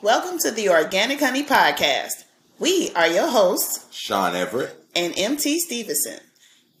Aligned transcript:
Welcome 0.00 0.38
to 0.44 0.52
the 0.52 0.68
Organic 0.68 1.18
Honey 1.18 1.42
Podcast. 1.42 2.24
We 2.60 2.92
are 2.94 3.08
your 3.08 3.26
hosts, 3.28 3.92
Sean 3.92 4.36
Everett 4.36 4.76
and 4.94 5.12
MT 5.18 5.58
Stevenson. 5.58 6.20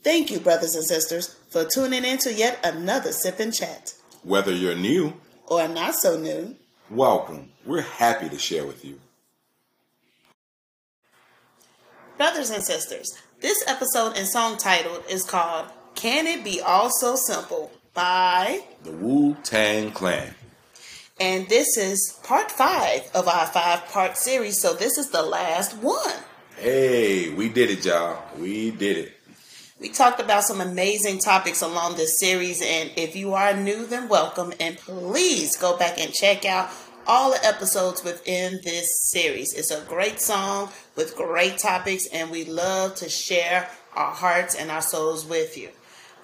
Thank 0.04 0.30
you, 0.30 0.38
brothers 0.38 0.76
and 0.76 0.84
sisters, 0.84 1.34
for 1.48 1.64
tuning 1.64 2.04
in 2.04 2.18
to 2.18 2.32
yet 2.32 2.60
another 2.62 3.10
Sip 3.10 3.40
and 3.40 3.52
Chat. 3.52 3.94
Whether 4.22 4.52
you're 4.52 4.76
new 4.76 5.14
or 5.46 5.66
not 5.66 5.96
so 5.96 6.16
new, 6.16 6.54
welcome. 6.90 7.50
We're 7.66 7.82
happy 7.82 8.28
to 8.28 8.38
share 8.38 8.64
with 8.64 8.84
you. 8.84 9.00
Brothers 12.18 12.50
and 12.50 12.62
sisters, 12.62 13.18
this 13.40 13.64
episode 13.66 14.16
and 14.16 14.28
song 14.28 14.58
titled 14.58 15.02
is 15.10 15.24
called 15.24 15.66
Can 15.96 16.28
It 16.28 16.44
Be 16.44 16.60
All 16.60 16.90
So 17.00 17.16
Simple 17.16 17.72
by 17.94 18.60
the 18.84 18.92
Wu 18.92 19.36
Tang 19.42 19.90
Clan. 19.90 20.36
And 21.20 21.48
this 21.48 21.76
is 21.76 22.18
part 22.22 22.48
five 22.50 23.10
of 23.12 23.26
our 23.26 23.46
five 23.46 23.86
part 23.88 24.16
series, 24.16 24.60
so 24.60 24.74
this 24.74 24.96
is 24.98 25.10
the 25.10 25.22
last 25.22 25.76
one. 25.78 26.14
Hey, 26.56 27.34
we 27.34 27.48
did 27.48 27.70
it, 27.70 27.84
y'all. 27.84 28.22
We 28.38 28.70
did 28.70 28.96
it. 28.98 29.12
We 29.80 29.88
talked 29.88 30.20
about 30.20 30.44
some 30.44 30.60
amazing 30.60 31.18
topics 31.18 31.60
along 31.60 31.96
this 31.96 32.20
series, 32.20 32.62
and 32.62 32.92
if 32.96 33.16
you 33.16 33.34
are 33.34 33.56
new, 33.56 33.84
then 33.86 34.08
welcome. 34.08 34.52
And 34.60 34.76
please 34.76 35.56
go 35.56 35.76
back 35.76 35.98
and 35.98 36.12
check 36.12 36.44
out 36.44 36.70
all 37.04 37.32
the 37.32 37.44
episodes 37.44 38.04
within 38.04 38.60
this 38.62 38.88
series. 39.10 39.54
It's 39.54 39.72
a 39.72 39.84
great 39.86 40.20
song 40.20 40.70
with 40.94 41.16
great 41.16 41.58
topics, 41.58 42.06
and 42.12 42.30
we 42.30 42.44
love 42.44 42.94
to 42.96 43.08
share 43.08 43.68
our 43.94 44.12
hearts 44.12 44.54
and 44.54 44.70
our 44.70 44.82
souls 44.82 45.26
with 45.26 45.58
you. 45.58 45.70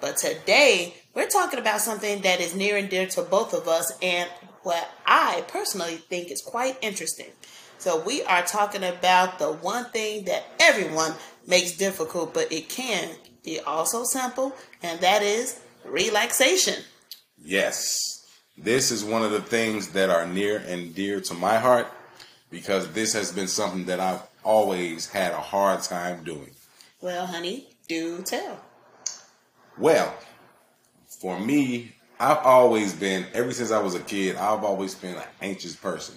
But 0.00 0.18
today, 0.18 0.94
we're 1.14 1.28
talking 1.28 1.58
about 1.58 1.80
something 1.80 2.22
that 2.22 2.40
is 2.40 2.54
near 2.54 2.76
and 2.76 2.88
dear 2.88 3.06
to 3.06 3.22
both 3.22 3.54
of 3.54 3.66
us, 3.66 3.92
and 4.02 4.28
what 4.64 4.90
I 5.06 5.44
personally 5.48 5.96
think 5.96 6.30
is 6.30 6.42
quite 6.42 6.76
interesting. 6.82 7.30
So, 7.78 8.02
we 8.02 8.22
are 8.24 8.42
talking 8.42 8.82
about 8.82 9.38
the 9.38 9.52
one 9.52 9.86
thing 9.86 10.24
that 10.24 10.44
everyone 10.58 11.12
makes 11.46 11.76
difficult, 11.76 12.34
but 12.34 12.50
it 12.50 12.68
can 12.68 13.10
be 13.44 13.60
also 13.60 14.04
simple, 14.04 14.54
and 14.82 15.00
that 15.00 15.22
is 15.22 15.60
relaxation. 15.84 16.82
Yes. 17.42 17.98
This 18.56 18.90
is 18.90 19.04
one 19.04 19.22
of 19.22 19.32
the 19.32 19.42
things 19.42 19.88
that 19.90 20.10
are 20.10 20.26
near 20.26 20.58
and 20.58 20.94
dear 20.94 21.20
to 21.22 21.34
my 21.34 21.58
heart 21.58 21.88
because 22.50 22.92
this 22.92 23.12
has 23.12 23.32
been 23.32 23.48
something 23.48 23.86
that 23.86 23.98
I've 23.98 24.22
always 24.44 25.08
had 25.08 25.32
a 25.32 25.40
hard 25.40 25.82
time 25.82 26.22
doing. 26.22 26.52
Well, 27.00 27.26
honey, 27.26 27.68
do 27.88 28.22
tell. 28.22 28.60
Well, 29.76 30.14
for 31.20 31.40
me, 31.40 31.93
I've 32.20 32.38
always 32.38 32.92
been, 32.92 33.26
ever 33.34 33.52
since 33.52 33.70
I 33.70 33.80
was 33.80 33.94
a 33.94 34.00
kid, 34.00 34.36
I've 34.36 34.64
always 34.64 34.94
been 34.94 35.16
an 35.16 35.24
anxious 35.42 35.74
person. 35.74 36.14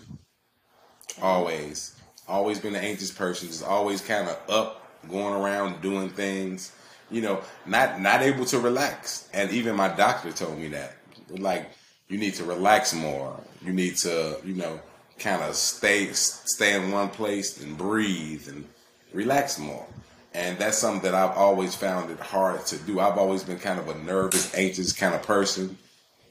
Always. 1.21 1.95
Always 2.27 2.59
been 2.59 2.75
an 2.75 2.83
anxious 2.83 3.11
person. 3.11 3.47
Just 3.47 3.63
always 3.63 4.01
kind 4.01 4.27
of 4.27 4.37
up, 4.49 4.83
going 5.09 5.33
around 5.33 5.81
doing 5.81 6.09
things, 6.09 6.73
you 7.09 7.21
know, 7.21 7.41
not 7.65 8.01
not 8.01 8.21
able 8.21 8.45
to 8.45 8.59
relax. 8.59 9.29
And 9.33 9.49
even 9.51 9.75
my 9.75 9.87
doctor 9.87 10.31
told 10.31 10.59
me 10.59 10.67
that. 10.69 10.95
Like, 11.29 11.69
you 12.09 12.17
need 12.17 12.35
to 12.35 12.43
relax 12.43 12.93
more. 12.93 13.39
You 13.63 13.73
need 13.73 13.95
to, 13.97 14.37
you 14.45 14.53
know, 14.53 14.79
kind 15.19 15.41
of 15.41 15.55
stay 15.55 16.11
stay 16.13 16.75
in 16.75 16.91
one 16.91 17.09
place 17.09 17.61
and 17.61 17.77
breathe 17.77 18.47
and 18.47 18.65
relax 19.13 19.57
more. 19.57 19.85
And 20.33 20.59
that's 20.59 20.77
something 20.77 21.01
that 21.01 21.15
I've 21.15 21.35
always 21.35 21.73
found 21.73 22.11
it 22.11 22.19
hard 22.19 22.65
to 22.67 22.77
do. 22.77 22.99
I've 22.99 23.17
always 23.17 23.43
been 23.43 23.57
kind 23.57 23.79
of 23.79 23.87
a 23.89 23.97
nervous, 24.03 24.53
anxious 24.55 24.93
kind 24.93 25.15
of 25.15 25.23
person. 25.23 25.77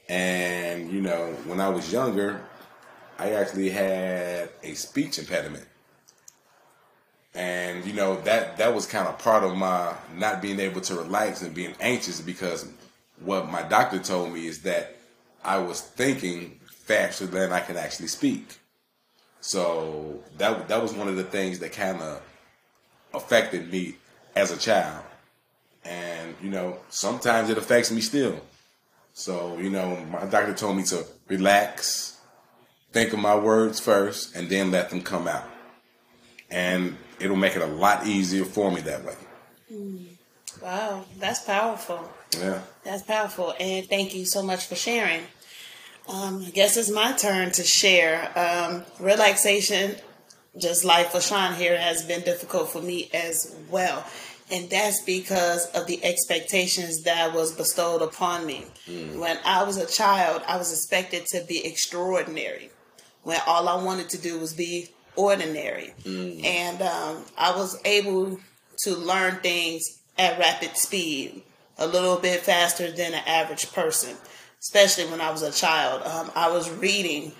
And, 0.09 0.91
you 0.91 1.01
know, 1.01 1.33
when 1.45 1.59
I 1.59 1.69
was 1.69 1.91
younger, 1.91 2.41
I 3.19 3.33
actually 3.33 3.69
had 3.69 4.49
a 4.63 4.73
speech 4.73 5.19
impediment. 5.19 5.65
And, 7.33 7.85
you 7.85 7.93
know, 7.93 8.19
that 8.21 8.57
that 8.57 8.73
was 8.73 8.85
kind 8.85 9.07
of 9.07 9.19
part 9.19 9.43
of 9.43 9.55
my 9.55 9.93
not 10.15 10.41
being 10.41 10.59
able 10.59 10.81
to 10.81 10.95
relax 10.95 11.41
and 11.41 11.53
being 11.53 11.75
anxious 11.79 12.21
because 12.21 12.67
what 13.19 13.51
my 13.51 13.61
doctor 13.63 13.99
told 13.99 14.33
me 14.33 14.47
is 14.47 14.61
that 14.63 14.95
I 15.43 15.59
was 15.59 15.81
thinking 15.81 16.59
faster 16.67 17.25
than 17.27 17.51
I 17.51 17.59
can 17.59 17.77
actually 17.77 18.07
speak. 18.07 18.57
So 19.41 20.23
that 20.37 20.67
that 20.67 20.81
was 20.81 20.93
one 20.93 21.07
of 21.07 21.15
the 21.15 21.23
things 21.23 21.59
that 21.59 21.73
kind 21.73 22.01
of 22.01 22.21
affected 23.13 23.71
me 23.71 23.97
as 24.35 24.51
a 24.51 24.57
child. 24.57 25.03
And 25.85 26.35
you 26.41 26.49
know, 26.49 26.79
sometimes 26.89 27.49
it 27.49 27.57
affects 27.57 27.91
me 27.91 28.01
still. 28.01 28.41
So, 29.17 29.57
you 29.57 29.71
know, 29.71 29.97
my 30.11 30.25
doctor 30.25 30.53
told 30.53 30.77
me 30.77 30.83
to 30.83 31.03
relax, 31.27 32.19
think 32.91 33.13
of 33.13 33.19
my 33.19 33.35
words 33.35 33.79
first, 33.79 34.35
and 34.35 34.47
then 34.47 34.69
let 34.69 34.91
them 34.91 35.01
come 35.01 35.27
out. 35.27 35.49
And 36.51 36.97
it'll 37.19 37.35
make 37.35 37.55
it 37.55 37.63
a 37.63 37.65
lot 37.65 38.05
easier 38.05 38.45
for 38.45 38.71
me 38.71 38.79
that 38.81 39.03
way. 39.03 39.15
Mm. 39.73 40.05
Wow, 40.61 41.05
that's 41.17 41.39
powerful. 41.43 42.07
Yeah. 42.37 42.61
That's 42.83 43.01
powerful. 43.01 43.55
And 43.59 43.89
thank 43.89 44.13
you 44.13 44.23
so 44.23 44.43
much 44.43 44.67
for 44.67 44.75
sharing. 44.75 45.23
Um, 46.07 46.43
I 46.45 46.51
guess 46.51 46.77
it's 46.77 46.91
my 46.91 47.11
turn 47.13 47.51
to 47.53 47.63
share. 47.63 48.31
Um, 48.37 48.85
relaxation, 48.99 49.95
just 50.59 50.85
like 50.85 51.09
for 51.09 51.21
Sean 51.21 51.55
here, 51.55 51.75
has 51.75 52.05
been 52.05 52.21
difficult 52.21 52.69
for 52.69 52.83
me 52.83 53.09
as 53.15 53.55
well. 53.71 54.05
And 54.49 54.69
that's 54.69 55.01
because 55.03 55.65
of 55.71 55.87
the 55.87 56.03
expectations 56.05 57.03
that 57.03 57.33
was 57.33 57.51
bestowed 57.51 58.01
upon 58.01 58.45
me. 58.45 58.65
Mm. 58.87 59.19
When 59.19 59.37
I 59.43 59.63
was 59.63 59.77
a 59.77 59.85
child, 59.85 60.41
I 60.47 60.57
was 60.57 60.71
expected 60.71 61.25
to 61.27 61.43
be 61.43 61.65
extraordinary. 61.65 62.69
When 63.23 63.39
all 63.45 63.67
I 63.67 63.83
wanted 63.83 64.09
to 64.09 64.17
do 64.17 64.39
was 64.39 64.53
be 64.53 64.89
ordinary. 65.15 65.93
Mm. 66.03 66.45
And 66.45 66.81
um, 66.81 67.25
I 67.37 67.55
was 67.55 67.77
able 67.83 68.39
to 68.83 68.95
learn 68.95 69.37
things 69.37 69.83
at 70.17 70.39
rapid 70.39 70.77
speed, 70.77 71.43
a 71.77 71.85
little 71.85 72.17
bit 72.17 72.41
faster 72.41 72.89
than 72.89 73.13
an 73.13 73.23
average 73.25 73.71
person 73.73 74.15
especially 74.59 75.05
when 75.05 75.21
I 75.21 75.31
was 75.31 75.41
a 75.41 75.51
child. 75.51 76.03
Um, 76.03 76.31
I 76.35 76.49
was 76.49 76.69
reading 76.69 77.31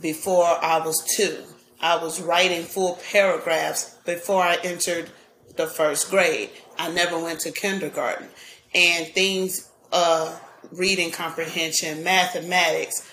before 0.00 0.44
I 0.44 0.78
was 0.84 1.02
two. 1.16 1.38
I 1.80 1.96
was 2.02 2.20
writing 2.20 2.62
full 2.62 2.98
paragraphs 3.10 3.96
before 4.04 4.42
I 4.42 4.56
entered 4.62 5.10
the 5.56 5.66
first 5.66 6.10
grade. 6.10 6.50
I 6.78 6.90
never 6.90 7.18
went 7.18 7.40
to 7.40 7.52
kindergarten. 7.52 8.28
And 8.74 9.06
things, 9.08 9.70
uh, 9.92 10.38
reading 10.72 11.10
comprehension, 11.10 12.02
mathematics, 12.02 13.10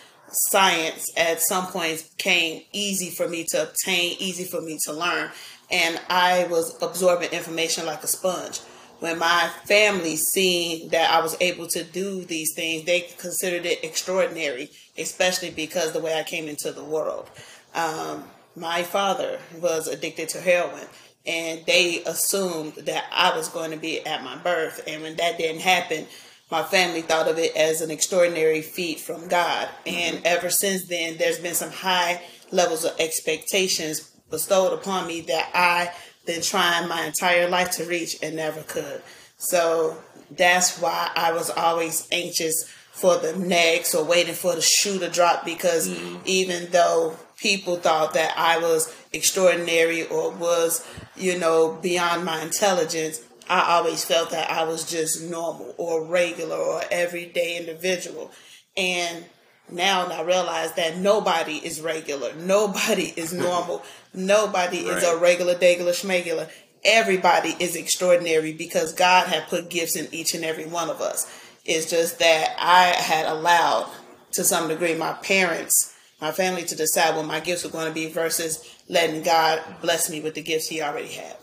science 0.50 1.12
at 1.18 1.42
some 1.42 1.68
point 1.68 2.10
came 2.18 2.64
easy 2.72 3.10
for 3.10 3.28
me 3.28 3.46
to 3.50 3.64
obtain, 3.64 4.16
easy 4.20 4.46
for 4.46 4.62
me 4.62 4.80
to 4.86 4.94
learn. 4.94 5.30
And 5.70 6.00
I 6.10 6.46
was 6.50 6.82
absorbing 6.82 7.32
information 7.32 7.86
like 7.86 8.04
a 8.04 8.08
sponge 8.08 8.62
when 9.02 9.18
my 9.18 9.50
family 9.66 10.16
seen 10.16 10.90
that 10.90 11.12
I 11.12 11.22
was 11.22 11.36
able 11.42 11.66
to 11.68 11.84
do 11.84 12.24
these 12.24 12.54
things, 12.56 12.86
they 12.86 13.02
considered 13.18 13.66
it 13.66 13.84
extraordinary, 13.84 14.70
especially 14.96 15.50
because 15.50 15.92
the 15.92 16.00
way 16.00 16.18
I 16.18 16.24
came 16.24 16.48
into 16.48 16.72
the 16.72 16.84
world. 16.84 17.28
Um, 17.74 18.26
my 18.56 18.84
father 18.84 19.40
was 19.60 19.88
addicted 19.88 20.30
to 20.30 20.42
heroin, 20.42 20.86
and 21.26 21.64
they 21.66 22.04
assumed 22.06 22.74
that 22.74 23.06
I 23.12 23.36
was 23.36 23.50
going 23.50 23.72
to 23.72 23.78
be 23.78 24.06
at 24.06 24.24
my 24.24 24.38
birth. 24.38 24.84
And 24.88 25.04
when 25.04 25.16
that 25.18 25.38
didn't 25.38 25.62
happen, 25.62 26.08
my 26.50 26.64
family 26.64 27.02
thought 27.02 27.28
of 27.28 27.38
it 27.38 27.56
as 27.56 27.82
an 27.82 27.92
extraordinary 27.92 28.62
feat 28.62 29.00
from 29.00 29.28
God. 29.28 29.70
And 29.86 30.18
mm-hmm. 30.18 30.26
ever 30.26 30.50
since 30.50 30.88
then, 30.88 31.18
there's 31.18 31.40
been 31.40 31.56
some 31.56 31.72
high 31.72 32.22
levels 32.52 32.84
of 32.84 33.00
expectations 33.00 34.12
bestowed 34.30 34.74
upon 34.74 35.08
me 35.08 35.22
that 35.22 35.50
I 35.54 35.92
been 36.26 36.42
trying 36.42 36.88
my 36.88 37.06
entire 37.06 37.50
life 37.50 37.72
to 37.72 37.86
reach 37.86 38.18
and 38.22 38.36
never 38.36 38.62
could. 38.64 39.02
So 39.38 39.98
that's 40.30 40.80
why 40.80 41.12
I 41.16 41.32
was 41.34 41.50
always 41.50 42.08
anxious 42.12 42.70
for 42.92 43.18
the 43.18 43.36
next 43.38 43.96
or 43.96 44.04
waiting 44.04 44.36
for 44.36 44.54
the 44.54 44.62
shoe 44.62 45.00
to 45.00 45.10
drop 45.10 45.46
because 45.46 45.90
mm. 45.90 46.20
even 46.26 46.70
though 46.72 47.18
people 47.38 47.78
thought 47.78 48.14
that 48.14 48.34
I 48.38 48.60
was 48.60 48.96
extraordinary 49.12 50.06
or 50.08 50.32
was, 50.32 50.88
you 51.16 51.38
know, 51.38 51.78
beyond 51.82 52.26
my 52.26 52.42
intelligence, 52.42 53.22
I 53.50 53.78
always 53.78 54.06
felt 54.06 54.32
that 54.32 54.50
I 54.50 54.64
was 54.64 54.90
just 54.90 55.24
normal 55.30 55.76
or 55.78 56.06
regular 56.06 56.56
or 56.56 56.82
everyday 56.90 57.58
individual. 57.58 58.32
And 58.78 59.26
now 59.70 60.06
I 60.08 60.22
realize 60.24 60.74
that 60.74 60.98
nobody 60.98 61.58
is 61.58 61.82
regular, 61.82 62.34
nobody 62.36 63.14
is 63.16 63.34
normal, 63.48 63.84
nobody 64.14 64.86
right. 64.86 64.98
is 64.98 65.04
a 65.04 65.18
regular, 65.18 65.56
degular, 65.56 65.90
schmegular. 65.90 66.50
Everybody 66.84 67.56
is 67.60 67.76
extraordinary 67.76 68.54
because 68.54 68.94
God 68.94 69.28
had 69.28 69.48
put 69.48 69.70
gifts 69.70 69.96
in 69.96 70.08
each 70.12 70.34
and 70.34 70.44
every 70.44 70.66
one 70.66 70.90
of 70.90 71.00
us. 71.00 71.32
It's 71.64 71.90
just 71.90 72.18
that 72.20 72.56
I 72.58 72.86
had 73.00 73.28
allowed, 73.28 73.92
to 74.32 74.44
some 74.44 74.68
degree, 74.68 74.96
my 74.96 75.14
parents, 75.14 75.94
my 76.22 76.32
family 76.32 76.64
to 76.64 76.76
decide 76.76 77.16
what 77.16 77.26
my 77.26 77.40
gifts 77.40 77.64
were 77.64 77.72
going 77.72 77.88
to 77.88 77.94
be 77.94 78.08
versus 78.08 78.78
letting 78.88 79.24
God 79.24 79.62
bless 79.82 80.10
me 80.10 80.22
with 80.22 80.36
the 80.36 80.42
gifts 80.42 80.68
He 80.68 80.82
already 80.82 81.08
had. 81.08 81.36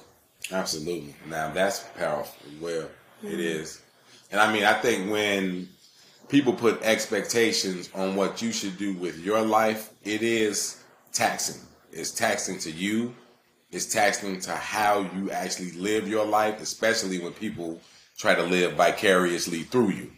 Absolutely. 0.53 1.15
Now 1.29 1.51
that's 1.51 1.81
powerful. 1.97 2.35
Well, 2.61 2.83
mm-hmm. 2.83 3.27
it 3.27 3.41
is. 3.41 3.83
And 4.31 4.41
I 4.41 4.53
mean, 4.53 4.65
I 4.65 4.75
think 4.75 5.11
when 5.11 5.69
people 6.29 6.53
put 6.53 6.83
expectations 6.83 7.91
on 7.95 8.15
what 8.15 8.41
you 8.41 8.53
should 8.53 8.79
do 8.79 8.95
with 8.95 9.19
your 9.19 9.43
life, 9.43 9.91
it 10.05 10.23
is 10.23 10.83
taxing. 11.13 11.61
It's 11.93 12.13
taxing 12.13 12.59
to 12.61 12.71
you. 12.71 13.15
It's 13.71 13.87
taxing 13.87 14.41
to 14.41 14.53
how 14.53 15.01
you 15.15 15.31
actually 15.31 15.73
live 15.73 16.09
your 16.09 16.25
life, 16.25 16.61
especially 16.61 17.19
when 17.19 17.33
people 17.33 17.81
try 18.17 18.35
to 18.35 18.43
live 18.43 18.75
vicariously 18.75 19.63
through 19.63 19.91
you. 19.91 20.11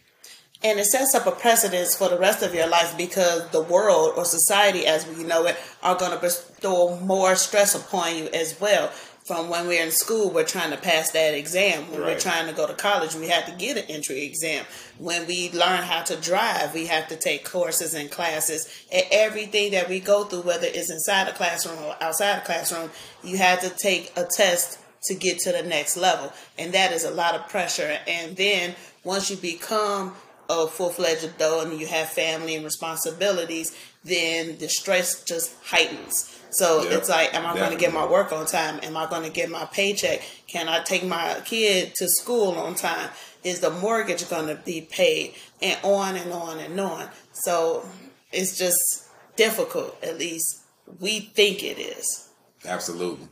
And 0.63 0.79
it 0.79 0.85
sets 0.85 1.15
up 1.15 1.25
a 1.25 1.31
precedence 1.31 1.95
for 1.95 2.07
the 2.09 2.19
rest 2.19 2.43
of 2.43 2.53
your 2.53 2.67
life 2.67 2.95
because 2.95 3.49
the 3.49 3.61
world 3.61 4.13
or 4.15 4.25
society 4.25 4.85
as 4.85 5.07
we 5.07 5.23
know 5.23 5.45
it 5.45 5.57
are 5.81 5.95
going 5.95 6.11
to 6.11 6.19
bestow 6.19 6.99
more 6.99 7.35
stress 7.35 7.73
upon 7.73 8.15
you 8.15 8.29
as 8.33 8.59
well 8.61 8.91
from 9.25 9.49
when 9.49 9.67
we're 9.67 9.83
in 9.83 9.91
school, 9.91 10.31
we're 10.31 10.43
trying 10.43 10.71
to 10.71 10.77
pass 10.77 11.11
that 11.11 11.35
exam. 11.35 11.89
When 11.91 12.01
right. 12.01 12.13
we're 12.13 12.19
trying 12.19 12.47
to 12.47 12.53
go 12.53 12.67
to 12.67 12.73
college, 12.73 13.13
we 13.15 13.27
have 13.29 13.45
to 13.45 13.51
get 13.53 13.77
an 13.77 13.85
entry 13.87 14.23
exam. 14.23 14.65
When 14.97 15.27
we 15.27 15.51
learn 15.51 15.83
how 15.83 16.03
to 16.03 16.15
drive, 16.17 16.73
we 16.73 16.87
have 16.87 17.07
to 17.09 17.15
take 17.15 17.45
courses 17.45 17.93
and 17.93 18.09
classes. 18.09 18.67
And 18.91 19.05
everything 19.11 19.71
that 19.71 19.87
we 19.87 19.99
go 19.99 20.23
through, 20.23 20.41
whether 20.41 20.67
it's 20.67 20.91
inside 20.91 21.27
the 21.27 21.33
classroom 21.33 21.77
or 21.83 21.95
outside 22.01 22.41
the 22.41 22.45
classroom, 22.45 22.89
you 23.23 23.37
have 23.37 23.61
to 23.61 23.69
take 23.69 24.11
a 24.17 24.25
test 24.25 24.79
to 25.03 25.15
get 25.15 25.39
to 25.39 25.51
the 25.51 25.63
next 25.63 25.97
level. 25.97 26.33
And 26.57 26.73
that 26.73 26.91
is 26.91 27.05
a 27.05 27.11
lot 27.11 27.35
of 27.35 27.47
pressure. 27.47 27.99
And 28.07 28.35
then 28.35 28.75
once 29.03 29.29
you 29.29 29.37
become 29.37 30.15
a 30.51 30.67
full 30.67 30.89
fledged 30.89 31.23
adult 31.23 31.67
and 31.67 31.79
you 31.79 31.87
have 31.87 32.09
family 32.09 32.55
and 32.55 32.65
responsibilities, 32.65 33.75
then 34.03 34.57
the 34.57 34.67
stress 34.67 35.23
just 35.23 35.55
heightens. 35.63 36.37
So 36.51 36.83
yep, 36.83 36.91
it's 36.93 37.09
like, 37.09 37.33
am 37.33 37.45
I 37.45 37.55
going 37.55 37.71
to 37.71 37.77
get 37.77 37.93
my 37.93 38.05
work 38.05 38.33
on 38.33 38.45
time? 38.45 38.79
Am 38.83 38.97
I 38.97 39.09
going 39.09 39.23
to 39.23 39.29
get 39.29 39.49
my 39.49 39.65
paycheck? 39.65 40.21
Can 40.47 40.67
I 40.67 40.83
take 40.83 41.05
my 41.05 41.41
kid 41.45 41.95
to 41.95 42.09
school 42.09 42.51
on 42.51 42.75
time? 42.75 43.09
Is 43.43 43.61
the 43.61 43.69
mortgage 43.69 44.29
going 44.29 44.47
to 44.47 44.55
be 44.55 44.81
paid? 44.81 45.35
And 45.61 45.79
on 45.83 46.15
and 46.17 46.33
on 46.33 46.59
and 46.59 46.79
on. 46.79 47.07
So 47.31 47.87
it's 48.31 48.57
just 48.57 49.07
difficult, 49.37 49.97
at 50.03 50.17
least 50.17 50.61
we 50.99 51.21
think 51.21 51.63
it 51.63 51.79
is. 51.79 52.29
Absolutely. 52.65 53.27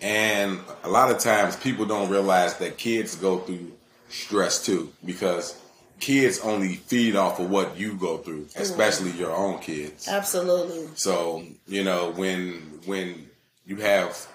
And 0.00 0.60
a 0.84 0.88
lot 0.88 1.10
of 1.10 1.18
times 1.18 1.56
people 1.56 1.84
don't 1.84 2.08
realize 2.08 2.56
that 2.58 2.78
kids 2.78 3.16
go 3.16 3.38
through 3.38 3.72
stress 4.08 4.64
too 4.64 4.92
because 5.04 5.60
kids 6.04 6.38
only 6.40 6.74
feed 6.74 7.16
off 7.16 7.40
of 7.40 7.48
what 7.48 7.78
you 7.78 7.94
go 7.94 8.18
through, 8.18 8.46
especially 8.56 9.10
your 9.12 9.34
own 9.34 9.58
kids. 9.58 10.06
Absolutely. 10.06 10.88
So 10.96 11.44
you 11.66 11.82
know 11.82 12.12
when 12.12 12.80
when 12.84 13.30
you 13.64 13.76
have 13.76 14.28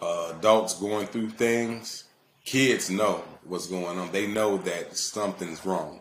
uh, 0.00 0.34
adults 0.36 0.74
going 0.80 1.06
through 1.06 1.30
things, 1.30 2.04
kids 2.44 2.90
know 2.90 3.22
what's 3.44 3.68
going 3.68 3.98
on. 4.00 4.10
They 4.10 4.26
know 4.26 4.58
that 4.58 4.96
something's 4.96 5.64
wrong, 5.64 6.00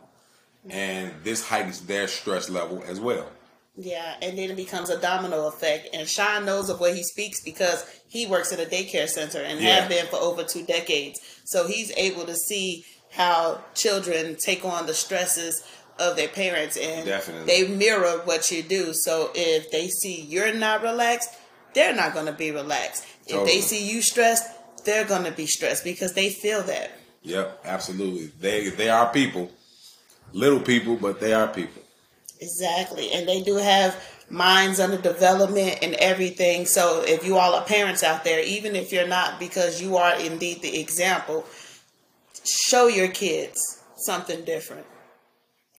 and 0.68 1.14
this 1.24 1.48
heightens 1.48 1.82
their 1.82 2.08
stress 2.08 2.50
level 2.50 2.84
as 2.88 3.00
well. 3.00 3.28
Yeah, 3.76 4.16
and 4.24 4.38
then 4.38 4.50
it 4.50 4.58
becomes 4.58 4.90
a 4.90 5.00
domino 5.00 5.48
effect. 5.48 5.90
And 5.94 6.08
Sean 6.08 6.46
knows 6.46 6.70
of 6.70 6.80
what 6.80 6.96
he 6.96 7.04
speaks 7.04 7.42
because 7.44 7.86
he 8.10 8.26
works 8.26 8.52
at 8.52 8.60
a 8.60 8.66
daycare 8.66 9.08
center 9.08 9.40
and 9.40 9.60
yeah. 9.60 9.82
have 9.82 9.90
been 9.90 10.08
for 10.08 10.18
over 10.18 10.44
two 10.44 10.66
decades. 10.66 11.20
So 11.46 11.68
he's 11.68 11.92
able 11.96 12.26
to 12.26 12.36
see 12.36 12.86
how 13.12 13.62
children 13.76 14.36
take 14.36 14.66
on 14.66 14.86
the 14.86 14.94
stresses 14.94 15.64
of 16.00 16.16
their 16.16 16.28
parents 16.28 16.78
and 16.78 17.06
Definitely. 17.06 17.46
they 17.46 17.68
mirror 17.68 18.22
what 18.26 18.50
you 18.50 18.64
do. 18.64 18.94
So 18.94 19.30
if 19.36 19.70
they 19.72 19.88
see 19.88 20.22
you're 20.22 20.54
not 20.54 20.82
relaxed, 20.82 21.30
they're 21.74 21.96
not 21.96 22.14
going 22.14 22.26
to 22.26 22.34
be 22.34 22.52
relaxed. 22.52 23.06
Totally. 23.28 23.50
If 23.50 23.54
they 23.54 23.62
see 23.62 23.90
you 23.90 24.02
stressed, 24.02 24.50
they're 24.86 25.06
going 25.06 25.26
to 25.26 25.32
be 25.32 25.46
stressed 25.46 25.84
because 25.84 26.14
they 26.14 26.30
feel 26.30 26.64
that. 26.64 26.92
Yep, 27.24 27.62
absolutely. 27.66 28.32
They 28.40 28.70
they 28.70 28.90
are 28.90 29.12
people, 29.14 29.52
little 30.34 30.60
people, 30.60 30.96
but 30.96 31.20
they 31.20 31.34
are 31.34 31.48
people. 31.48 31.84
Exactly, 32.40 33.12
and 33.12 33.28
they 33.28 33.44
do 33.44 33.58
have 33.58 33.96
minds 34.32 34.80
under 34.80 34.98
development 34.98 35.80
and 35.84 35.94
everything. 35.96 36.66
So 36.66 37.04
if 37.06 37.26
you 37.26 37.38
all 37.38 37.54
are 37.54 37.64
parents 37.66 38.02
out 38.02 38.24
there, 38.24 38.44
even 38.44 38.76
if 38.76 38.92
you're 38.92 39.08
not, 39.08 39.40
because 39.40 39.82
you 39.82 39.98
are 39.98 40.18
indeed 40.20 40.64
the 40.64 40.80
example, 40.80 41.46
show 42.44 42.88
your 42.88 43.08
kids 43.08 43.60
something 43.98 44.44
different 44.44 44.86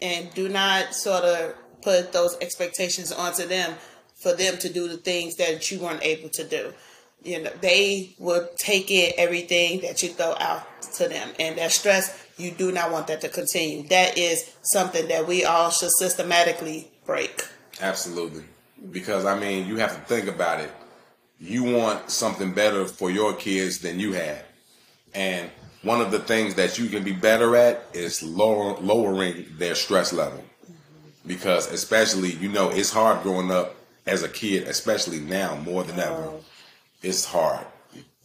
and 0.00 0.32
do 0.34 0.48
not 0.48 0.94
sort 0.94 1.24
of 1.24 1.54
put 1.82 2.12
those 2.12 2.36
expectations 2.40 3.12
onto 3.12 3.46
them 3.46 3.74
for 4.22 4.34
them 4.34 4.56
to 4.58 4.72
do 4.72 4.88
the 4.88 4.96
things 4.96 5.36
that 5.36 5.70
you 5.70 5.80
weren't 5.80 6.02
able 6.02 6.28
to 6.30 6.44
do. 6.44 6.72
You 7.24 7.42
know, 7.42 7.50
they 7.60 8.14
will 8.18 8.48
take 8.56 8.90
in 8.90 9.12
everything 9.16 9.80
that 9.82 10.02
you 10.02 10.10
throw 10.10 10.34
out 10.38 10.66
to 10.94 11.08
them, 11.08 11.28
and 11.38 11.56
that 11.58 11.70
stress, 11.70 12.26
you 12.36 12.50
do 12.50 12.72
not 12.72 12.90
want 12.90 13.06
that 13.06 13.20
to 13.20 13.28
continue. 13.28 13.86
That 13.88 14.18
is 14.18 14.52
something 14.62 15.06
that 15.08 15.26
we 15.26 15.44
all 15.44 15.70
should 15.70 15.90
systematically 15.98 16.90
break. 17.06 17.46
Absolutely. 17.80 18.44
Because, 18.90 19.24
I 19.24 19.38
mean, 19.38 19.68
you 19.68 19.76
have 19.76 19.94
to 19.94 20.00
think 20.02 20.28
about 20.28 20.60
it. 20.60 20.70
You 21.38 21.62
want 21.62 22.10
something 22.10 22.52
better 22.52 22.86
for 22.86 23.10
your 23.10 23.34
kids 23.34 23.78
than 23.78 24.00
you 24.00 24.12
had. 24.12 24.44
And 25.14 25.50
one 25.82 26.00
of 26.00 26.10
the 26.10 26.20
things 26.20 26.54
that 26.54 26.78
you 26.78 26.88
can 26.88 27.02
be 27.02 27.12
better 27.12 27.56
at 27.56 27.84
is 27.92 28.22
lower, 28.22 28.76
lowering 28.80 29.46
their 29.58 29.74
stress 29.74 30.12
level. 30.12 30.44
Because 31.26 31.70
especially, 31.70 32.32
you 32.32 32.48
know, 32.48 32.70
it's 32.70 32.90
hard 32.90 33.22
growing 33.22 33.50
up 33.50 33.74
as 34.06 34.22
a 34.22 34.28
kid, 34.28 34.66
especially 34.66 35.20
now 35.20 35.56
more 35.56 35.84
than 35.84 35.98
ever. 35.98 36.24
Oh. 36.24 36.40
It's 37.02 37.24
hard. 37.24 37.66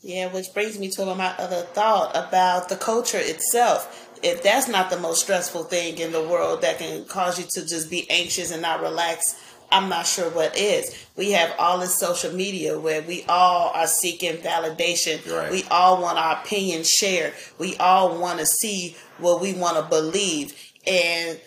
Yeah, 0.01 0.31
which 0.31 0.53
brings 0.53 0.77
me 0.79 0.89
to 0.91 1.05
my 1.15 1.35
other 1.37 1.63
thought 1.63 2.15
about 2.15 2.69
the 2.69 2.75
culture 2.75 3.19
itself. 3.19 4.03
If 4.23 4.41
that's 4.41 4.67
not 4.67 4.89
the 4.89 4.99
most 4.99 5.23
stressful 5.23 5.65
thing 5.65 5.97
in 5.97 6.11
the 6.11 6.21
world 6.21 6.61
that 6.61 6.79
can 6.79 7.05
cause 7.05 7.37
you 7.39 7.45
to 7.51 7.67
just 7.67 7.89
be 7.89 8.09
anxious 8.09 8.51
and 8.51 8.61
not 8.61 8.81
relax, 8.81 9.35
I'm 9.71 9.89
not 9.89 10.07
sure 10.07 10.29
what 10.29 10.57
is. 10.57 11.07
We 11.15 11.31
have 11.31 11.53
all 11.59 11.79
this 11.79 11.97
social 11.97 12.31
media 12.33 12.79
where 12.79 13.01
we 13.01 13.23
all 13.27 13.71
are 13.73 13.87
seeking 13.87 14.37
validation. 14.37 15.25
Right. 15.29 15.51
We 15.51 15.63
all 15.69 16.01
want 16.01 16.17
our 16.17 16.41
opinions 16.41 16.89
shared. 16.89 17.33
We 17.57 17.75
all 17.77 18.17
want 18.19 18.39
to 18.39 18.45
see 18.45 18.95
what 19.17 19.41
we 19.41 19.53
want 19.53 19.77
to 19.77 19.83
believe. 19.83 20.53
And 20.85 21.39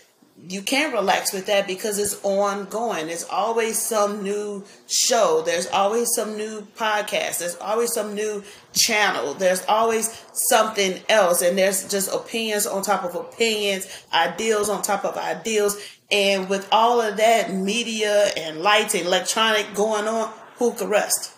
you 0.48 0.62
can't 0.62 0.94
relax 0.94 1.32
with 1.32 1.46
that 1.46 1.66
because 1.66 1.98
it's 1.98 2.18
ongoing. 2.22 3.06
There's 3.06 3.24
always 3.24 3.78
some 3.78 4.22
new 4.22 4.64
show. 4.86 5.42
There's 5.44 5.66
always 5.68 6.08
some 6.14 6.36
new 6.36 6.62
podcast. 6.76 7.38
There's 7.38 7.56
always 7.56 7.92
some 7.92 8.14
new 8.14 8.42
channel. 8.72 9.34
There's 9.34 9.64
always 9.66 10.24
something 10.32 11.00
else. 11.08 11.42
And 11.42 11.58
there's 11.58 11.88
just 11.88 12.12
opinions 12.12 12.66
on 12.66 12.82
top 12.82 13.04
of 13.04 13.14
opinions, 13.14 13.86
ideals 14.12 14.68
on 14.68 14.82
top 14.82 15.04
of 15.04 15.16
ideals. 15.16 15.78
And 16.12 16.48
with 16.48 16.68
all 16.72 17.00
of 17.00 17.16
that 17.18 17.52
media 17.52 18.30
and 18.36 18.60
lights 18.60 18.94
and 18.94 19.06
electronic 19.06 19.74
going 19.74 20.06
on, 20.08 20.32
who 20.56 20.72
could 20.72 20.88
rest? 20.88 21.32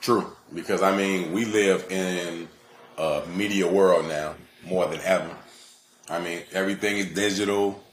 True. 0.00 0.32
Because 0.52 0.82
I 0.82 0.96
mean, 0.96 1.32
we 1.32 1.44
live 1.44 1.90
in 1.90 2.48
a 2.96 3.22
media 3.34 3.70
world 3.70 4.06
now 4.06 4.34
more 4.66 4.86
than 4.86 5.00
ever. 5.00 5.36
I 6.08 6.20
mean, 6.20 6.42
everything 6.52 6.98
is 6.98 7.12
digital 7.14 7.84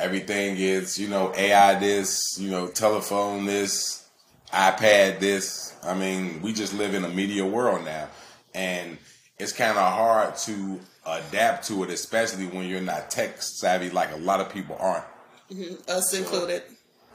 Everything 0.00 0.56
is, 0.56 0.98
you 0.98 1.08
know, 1.08 1.30
AI 1.36 1.74
this, 1.78 2.38
you 2.40 2.50
know, 2.50 2.68
telephone 2.68 3.44
this, 3.44 4.08
iPad 4.50 5.20
this. 5.20 5.76
I 5.82 5.94
mean, 5.94 6.40
we 6.40 6.54
just 6.54 6.72
live 6.72 6.94
in 6.94 7.04
a 7.04 7.08
media 7.08 7.44
world 7.44 7.84
now. 7.84 8.08
And 8.54 8.96
it's 9.38 9.52
kind 9.52 9.76
of 9.76 9.92
hard 9.92 10.36
to 10.38 10.80
adapt 11.06 11.66
to 11.68 11.84
it, 11.84 11.90
especially 11.90 12.46
when 12.46 12.66
you're 12.66 12.80
not 12.80 13.10
tech 13.10 13.42
savvy 13.42 13.90
like 13.90 14.10
a 14.12 14.16
lot 14.16 14.40
of 14.40 14.50
people 14.50 14.76
aren't. 14.80 15.04
Mm-hmm. 15.52 15.90
Us 15.90 16.14
included. 16.14 16.62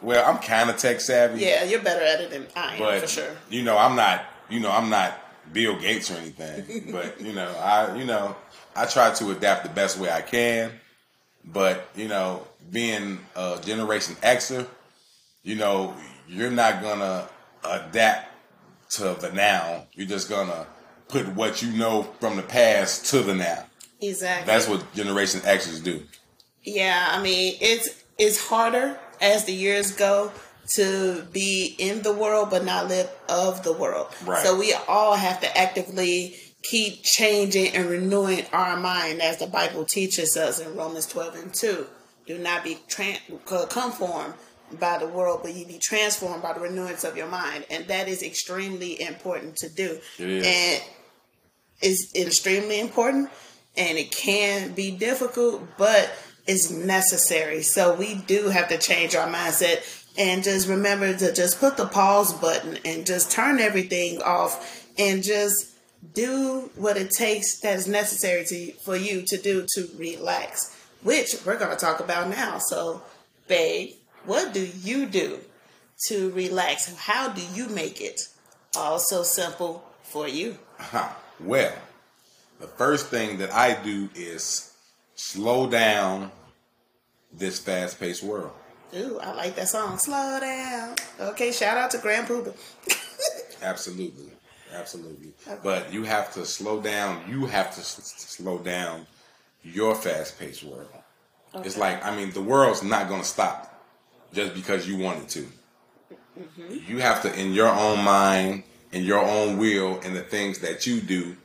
Well, 0.01 0.23
I'm 0.29 0.39
kind 0.39 0.69
of 0.69 0.77
tech 0.77 0.99
savvy. 0.99 1.41
Yeah, 1.41 1.63
you're 1.63 1.81
better 1.81 2.03
at 2.03 2.21
it 2.21 2.31
than 2.31 2.47
I 2.55 2.73
am, 2.73 2.79
but, 2.79 3.01
for 3.01 3.07
sure. 3.07 3.31
You 3.49 3.63
know, 3.63 3.77
I'm 3.77 3.95
not. 3.95 4.25
You 4.49 4.59
know, 4.59 4.71
I'm 4.71 4.89
not 4.89 5.17
Bill 5.51 5.79
Gates 5.79 6.11
or 6.11 6.15
anything. 6.15 6.89
but 6.91 7.19
you 7.19 7.33
know, 7.33 7.49
I 7.59 7.95
you 7.95 8.05
know, 8.05 8.35
I 8.75 8.85
try 8.85 9.13
to 9.13 9.31
adapt 9.31 9.63
the 9.63 9.69
best 9.69 9.97
way 9.97 10.11
I 10.11 10.21
can. 10.21 10.71
But 11.43 11.87
you 11.95 12.07
know, 12.07 12.45
being 12.71 13.19
a 13.35 13.59
Generation 13.63 14.15
Xer, 14.15 14.67
you 15.43 15.55
know, 15.55 15.95
you're 16.27 16.51
not 16.51 16.81
gonna 16.81 17.27
adapt 17.63 18.31
to 18.91 19.15
the 19.19 19.31
now. 19.33 19.85
You're 19.93 20.07
just 20.07 20.29
gonna 20.29 20.67
put 21.07 21.27
what 21.29 21.61
you 21.61 21.71
know 21.71 22.03
from 22.19 22.35
the 22.35 22.43
past 22.43 23.05
to 23.07 23.21
the 23.21 23.33
now. 23.33 23.65
Exactly. 24.01 24.45
That's 24.45 24.67
what 24.67 24.93
Generation 24.93 25.39
Xers 25.41 25.83
do. 25.83 26.03
Yeah, 26.63 27.09
I 27.11 27.21
mean, 27.21 27.55
it's 27.61 28.03
it's 28.17 28.47
harder 28.47 28.99
as 29.21 29.45
the 29.45 29.53
years 29.53 29.91
go 29.91 30.31
to 30.67 31.23
be 31.31 31.75
in 31.77 32.01
the 32.01 32.13
world 32.13 32.49
but 32.49 32.65
not 32.65 32.87
live 32.87 33.09
of 33.29 33.63
the 33.63 33.73
world. 33.73 34.07
Right. 34.25 34.43
So 34.43 34.57
we 34.57 34.73
all 34.87 35.15
have 35.15 35.41
to 35.41 35.57
actively 35.57 36.35
keep 36.63 37.03
changing 37.03 37.75
and 37.75 37.89
renewing 37.89 38.45
our 38.51 38.77
mind 38.77 39.21
as 39.21 39.37
the 39.37 39.47
Bible 39.47 39.85
teaches 39.85 40.35
us 40.35 40.59
in 40.59 40.75
Romans 40.75 41.05
12 41.07 41.35
and 41.35 41.53
2. 41.53 41.87
Do 42.25 42.37
not 42.39 42.63
be 42.63 42.79
conformed 42.87 44.33
by 44.79 44.97
the 44.97 45.07
world, 45.07 45.41
but 45.43 45.53
you 45.53 45.65
be 45.67 45.77
transformed 45.77 46.41
by 46.41 46.53
the 46.53 46.59
renewance 46.59 47.03
of 47.03 47.15
your 47.15 47.27
mind. 47.27 47.65
And 47.69 47.85
that 47.87 48.07
is 48.07 48.23
extremely 48.23 48.99
important 48.99 49.57
to 49.57 49.69
do. 49.69 49.99
And 50.17 50.81
it's 51.81 52.15
extremely 52.15 52.79
important 52.79 53.29
and 53.77 53.97
it 53.97 54.11
can 54.11 54.71
be 54.73 54.91
difficult, 54.91 55.61
but 55.77 56.11
it's 56.47 56.69
necessary. 56.69 57.61
So 57.63 57.95
we 57.95 58.15
do 58.15 58.49
have 58.49 58.69
to 58.69 58.77
change 58.77 59.15
our 59.15 59.27
mindset 59.27 59.83
and 60.17 60.43
just 60.43 60.67
remember 60.67 61.15
to 61.17 61.33
just 61.33 61.59
put 61.59 61.77
the 61.77 61.87
pause 61.87 62.33
button 62.33 62.77
and 62.85 63.05
just 63.05 63.31
turn 63.31 63.59
everything 63.59 64.21
off 64.21 64.85
and 64.97 65.23
just 65.23 65.71
do 66.13 66.69
what 66.75 66.97
it 66.97 67.09
takes 67.11 67.59
that 67.59 67.77
is 67.77 67.87
necessary 67.87 68.45
to 68.45 68.71
for 68.73 68.95
you 68.95 69.23
to 69.23 69.37
do 69.37 69.65
to 69.73 69.89
relax, 69.97 70.75
which 71.03 71.35
we're 71.45 71.57
going 71.57 71.71
to 71.71 71.77
talk 71.77 71.99
about 71.99 72.29
now. 72.29 72.59
So, 72.59 73.01
babe, 73.47 73.93
what 74.25 74.53
do 74.53 74.69
you 74.83 75.05
do 75.05 75.39
to 76.07 76.31
relax? 76.31 76.95
How 76.95 77.29
do 77.29 77.41
you 77.53 77.67
make 77.67 78.01
it 78.01 78.27
all 78.75 78.99
so 78.99 79.23
simple 79.23 79.83
for 80.03 80.27
you? 80.27 80.57
Well, 81.37 81.73
the 82.61 82.67
first 82.67 83.07
thing 83.07 83.39
that 83.39 83.51
I 83.51 83.73
do 83.83 84.07
is 84.15 84.71
slow 85.15 85.67
down 85.67 86.31
this 87.33 87.59
fast 87.59 87.99
paced 87.99 88.23
world. 88.23 88.51
Ooh, 88.95 89.19
I 89.19 89.33
like 89.33 89.55
that 89.55 89.67
song. 89.67 89.97
Slow 89.97 90.39
down. 90.39 90.95
Okay, 91.19 91.51
shout 91.51 91.77
out 91.77 91.91
to 91.91 91.97
Grand 91.97 92.27
Puba. 92.27 92.55
Absolutely. 93.61 94.31
Absolutely. 94.73 95.33
Okay. 95.47 95.59
But 95.63 95.91
you 95.91 96.03
have 96.03 96.33
to 96.33 96.45
slow 96.45 96.81
down. 96.81 97.23
You 97.29 97.45
have 97.45 97.73
to 97.75 97.81
s- 97.81 98.13
slow 98.17 98.57
down 98.59 99.05
your 99.63 99.95
fast 99.95 100.37
paced 100.39 100.63
world. 100.63 100.87
Okay. 101.53 101.65
It's 101.65 101.77
like, 101.77 102.03
I 102.05 102.15
mean, 102.15 102.31
the 102.31 102.41
world's 102.41 102.83
not 102.83 103.07
going 103.07 103.21
to 103.21 103.27
stop 103.27 103.83
just 104.33 104.53
because 104.53 104.87
you 104.87 104.97
want 104.97 105.23
it 105.23 105.29
to. 105.29 105.47
Mm-hmm. 106.39 106.75
You 106.91 106.99
have 106.99 107.21
to, 107.23 107.33
in 107.39 107.53
your 107.53 107.69
own 107.69 108.03
mind, 108.03 108.63
in 108.91 109.03
your 109.03 109.23
own 109.23 109.57
will, 109.57 109.99
and 110.03 110.15
the 110.15 110.21
things 110.21 110.59
that 110.59 110.85
you 110.85 110.99
do, 110.99 111.37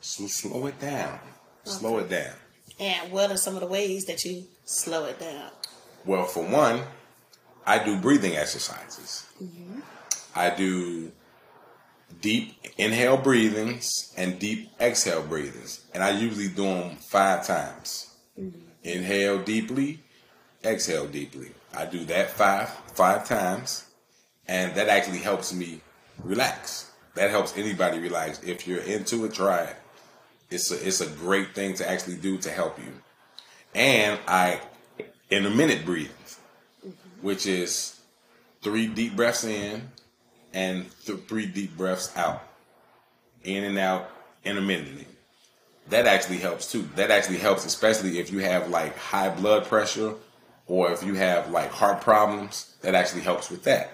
slow 0.00 0.66
it 0.66 0.80
down. 0.80 1.14
Okay. 1.14 1.20
Slow 1.64 1.98
it 1.98 2.08
down. 2.08 2.32
And 2.78 3.10
what 3.10 3.30
are 3.30 3.36
some 3.36 3.54
of 3.54 3.60
the 3.60 3.66
ways 3.66 4.04
that 4.06 4.24
you 4.24 4.44
slow 4.64 5.06
it 5.06 5.18
down? 5.18 5.50
Well, 6.04 6.24
for 6.24 6.44
one, 6.44 6.82
I 7.66 7.82
do 7.82 7.98
breathing 7.98 8.36
exercises. 8.36 9.26
Mm-hmm. 9.42 9.80
I 10.34 10.50
do 10.50 11.10
deep 12.20 12.54
inhale 12.78 13.16
breathings 13.16 14.12
and 14.16 14.38
deep 14.38 14.70
exhale 14.80 15.22
breathings. 15.22 15.84
And 15.94 16.02
I 16.02 16.10
usually 16.10 16.48
do 16.48 16.64
them 16.64 16.96
five 16.96 17.46
times. 17.46 18.14
Mm-hmm. 18.38 18.60
Inhale 18.84 19.42
deeply, 19.42 20.00
exhale 20.64 21.08
deeply. 21.08 21.52
I 21.74 21.86
do 21.86 22.04
that 22.06 22.30
five 22.30 22.68
five 22.94 23.28
times, 23.28 23.84
and 24.46 24.74
that 24.76 24.88
actually 24.88 25.18
helps 25.18 25.52
me 25.52 25.80
relax. 26.22 26.90
That 27.14 27.30
helps 27.30 27.56
anybody 27.56 27.98
relax. 27.98 28.42
If 28.42 28.66
you're 28.66 28.80
into 28.80 29.24
it, 29.24 29.34
try 29.34 29.64
it. 29.64 29.76
It's 30.50 30.70
a 30.70 30.86
it's 30.86 31.00
a 31.00 31.08
great 31.08 31.54
thing 31.54 31.74
to 31.74 31.90
actually 31.90 32.16
do 32.16 32.38
to 32.38 32.50
help 32.50 32.78
you. 32.78 32.92
And 33.74 34.18
I 34.26 34.60
intermittent 35.30 35.84
breathing, 35.84 36.14
mm-hmm. 36.86 36.92
which 37.20 37.46
is 37.46 38.00
three 38.62 38.86
deep 38.86 39.16
breaths 39.16 39.44
in 39.44 39.88
and 40.54 40.86
th- 41.04 41.20
three 41.28 41.46
deep 41.46 41.76
breaths 41.76 42.16
out, 42.16 42.42
in 43.44 43.64
and 43.64 43.78
out 43.78 44.10
intermittently. 44.44 45.06
That 45.88 46.06
actually 46.06 46.38
helps 46.38 46.70
too. 46.70 46.88
That 46.96 47.10
actually 47.10 47.38
helps, 47.38 47.64
especially 47.64 48.18
if 48.18 48.32
you 48.32 48.38
have 48.38 48.70
like 48.70 48.96
high 48.96 49.28
blood 49.28 49.66
pressure 49.66 50.14
or 50.66 50.90
if 50.92 51.02
you 51.02 51.14
have 51.14 51.50
like 51.50 51.70
heart 51.70 52.00
problems. 52.00 52.74
That 52.82 52.94
actually 52.94 53.22
helps 53.22 53.50
with 53.50 53.64
that. 53.64 53.90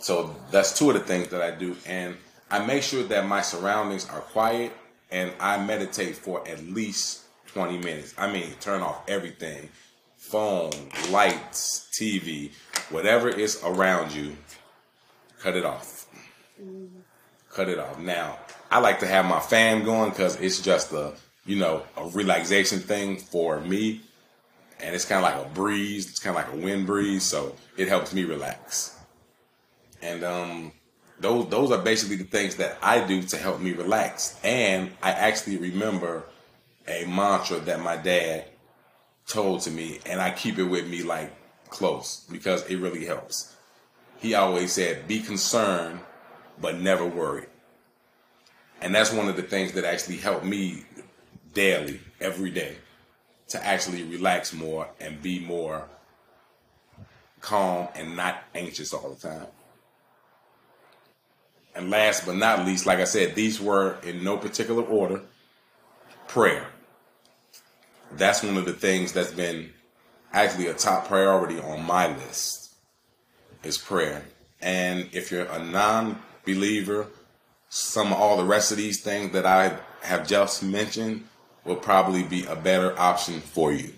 So 0.00 0.36
that's 0.50 0.78
two 0.78 0.90
of 0.90 0.94
the 0.94 1.00
things 1.00 1.28
that 1.28 1.42
I 1.42 1.50
do, 1.50 1.76
and 1.86 2.16
I 2.50 2.64
make 2.64 2.82
sure 2.84 3.02
that 3.02 3.26
my 3.26 3.42
surroundings 3.42 4.08
are 4.08 4.20
quiet, 4.20 4.72
and 5.10 5.32
I 5.40 5.64
meditate 5.64 6.16
for 6.16 6.46
at 6.46 6.62
least 6.64 7.22
20 7.48 7.78
minutes. 7.78 8.14
I 8.18 8.30
mean, 8.30 8.52
turn 8.60 8.82
off 8.82 9.08
everything 9.08 9.68
phone, 10.18 10.72
lights, 11.10 11.88
TV, 11.92 12.50
whatever 12.90 13.28
is 13.28 13.62
around 13.64 14.12
you, 14.12 14.36
cut 15.40 15.56
it 15.56 15.64
off. 15.64 16.06
Mm. 16.62 16.88
Cut 17.50 17.68
it 17.68 17.78
off. 17.78 17.98
Now, 17.98 18.38
I 18.70 18.80
like 18.80 19.00
to 19.00 19.06
have 19.06 19.24
my 19.24 19.40
fan 19.40 19.84
going 19.84 20.10
because 20.10 20.36
it's 20.36 20.60
just 20.60 20.92
a, 20.92 21.14
you 21.46 21.56
know, 21.56 21.82
a 21.96 22.06
relaxation 22.08 22.80
thing 22.80 23.16
for 23.16 23.60
me. 23.60 24.02
And 24.80 24.94
it's 24.94 25.06
kind 25.06 25.24
of 25.24 25.32
like 25.32 25.46
a 25.46 25.54
breeze. 25.54 26.10
It's 26.10 26.20
kind 26.20 26.36
of 26.36 26.44
like 26.44 26.52
a 26.52 26.64
wind 26.64 26.86
breeze. 26.86 27.24
So 27.24 27.56
it 27.76 27.88
helps 27.88 28.12
me 28.12 28.24
relax. 28.24 28.96
And 30.02 30.22
um, 30.22 30.72
those 31.20 31.48
those 31.48 31.70
are 31.70 31.82
basically 31.82 32.16
the 32.16 32.24
things 32.24 32.56
that 32.56 32.78
I 32.82 33.06
do 33.06 33.22
to 33.22 33.36
help 33.36 33.60
me 33.60 33.72
relax. 33.72 34.38
And 34.44 34.92
I 35.02 35.12
actually 35.12 35.56
remember 35.56 36.24
a 36.86 37.04
mantra 37.06 37.58
that 37.60 37.80
my 37.80 37.96
dad 37.96 38.46
told 39.26 39.60
to 39.62 39.70
me, 39.70 40.00
and 40.06 40.20
I 40.20 40.30
keep 40.30 40.58
it 40.58 40.64
with 40.64 40.86
me 40.88 41.02
like 41.02 41.32
close 41.68 42.26
because 42.30 42.62
it 42.70 42.76
really 42.76 43.04
helps. 43.04 43.54
He 44.18 44.34
always 44.34 44.72
said, 44.72 45.06
"Be 45.06 45.20
concerned, 45.20 46.00
but 46.60 46.76
never 46.76 47.04
worry." 47.04 47.46
and 48.80 48.94
that's 48.94 49.12
one 49.12 49.28
of 49.28 49.36
the 49.36 49.42
things 49.42 49.72
that 49.72 49.84
actually 49.84 50.16
helped 50.16 50.44
me 50.44 50.84
daily, 51.54 52.00
every 52.20 52.50
day, 52.50 52.76
to 53.48 53.64
actually 53.64 54.02
relax 54.04 54.52
more 54.52 54.88
and 55.00 55.20
be 55.20 55.40
more 55.40 55.88
calm 57.40 57.88
and 57.94 58.16
not 58.16 58.42
anxious 58.54 58.92
all 58.92 59.10
the 59.10 59.28
time. 59.28 59.46
And 61.74 61.90
last 61.90 62.26
but 62.26 62.36
not 62.36 62.66
least, 62.66 62.86
like 62.86 62.98
I 62.98 63.04
said, 63.04 63.34
these 63.34 63.60
were 63.60 63.98
in 64.02 64.24
no 64.24 64.36
particular 64.36 64.82
order 64.82 65.22
prayer 66.26 66.66
that's 68.16 68.42
one 68.42 68.56
of 68.56 68.64
the 68.64 68.72
things 68.72 69.12
that's 69.12 69.32
been 69.32 69.70
actually 70.32 70.66
a 70.68 70.74
top 70.74 71.06
priority 71.08 71.58
on 71.58 71.84
my 71.84 72.06
list 72.16 72.72
is 73.62 73.78
prayer. 73.78 74.24
And 74.60 75.08
if 75.12 75.30
you're 75.30 75.46
a 75.46 75.64
non-believer, 75.64 77.08
some 77.68 78.08
of 78.08 78.18
all 78.18 78.36
the 78.36 78.44
rest 78.44 78.70
of 78.70 78.78
these 78.78 79.02
things 79.02 79.32
that 79.32 79.46
I 79.46 79.76
have 80.02 80.26
just 80.26 80.62
mentioned 80.62 81.24
will 81.64 81.76
probably 81.76 82.22
be 82.22 82.44
a 82.44 82.56
better 82.56 82.98
option 82.98 83.40
for 83.40 83.72
you. 83.72 83.92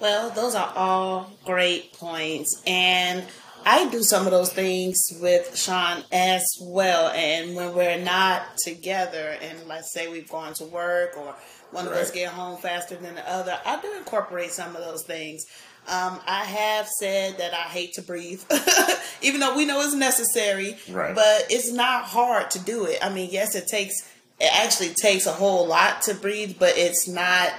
Well, 0.00 0.30
those 0.30 0.54
are 0.54 0.72
all 0.76 1.32
great 1.44 1.92
points. 1.92 2.62
And 2.66 3.24
I 3.68 3.86
do 3.90 4.02
some 4.02 4.24
of 4.24 4.30
those 4.30 4.50
things 4.50 4.96
with 5.20 5.54
Sean 5.54 6.02
as 6.10 6.42
well. 6.58 7.10
And 7.10 7.54
when 7.54 7.74
we're 7.74 8.02
not 8.02 8.56
together, 8.64 9.36
and 9.42 9.68
let's 9.68 9.92
say 9.92 10.08
we've 10.08 10.28
gone 10.30 10.54
to 10.54 10.64
work 10.64 11.18
or 11.18 11.34
one 11.70 11.84
right. 11.84 11.92
of 11.92 11.98
us 11.98 12.10
get 12.10 12.30
home 12.30 12.58
faster 12.62 12.96
than 12.96 13.16
the 13.16 13.30
other, 13.30 13.58
I 13.66 13.78
do 13.82 13.92
incorporate 13.98 14.52
some 14.52 14.74
of 14.74 14.82
those 14.82 15.04
things. 15.04 15.44
Um, 15.86 16.18
I 16.26 16.44
have 16.44 16.88
said 16.88 17.36
that 17.36 17.52
I 17.52 17.64
hate 17.68 17.92
to 17.94 18.02
breathe, 18.02 18.42
even 19.20 19.40
though 19.40 19.54
we 19.54 19.66
know 19.66 19.82
it's 19.82 19.94
necessary. 19.94 20.78
Right. 20.88 21.14
But 21.14 21.48
it's 21.50 21.70
not 21.70 22.04
hard 22.04 22.50
to 22.52 22.58
do 22.58 22.86
it. 22.86 23.00
I 23.02 23.10
mean, 23.10 23.28
yes, 23.30 23.54
it 23.54 23.66
takes. 23.66 23.94
It 24.40 24.50
actually 24.50 24.94
takes 24.94 25.26
a 25.26 25.32
whole 25.32 25.66
lot 25.66 26.00
to 26.02 26.14
breathe, 26.14 26.56
but 26.58 26.78
it's 26.78 27.06
not 27.06 27.52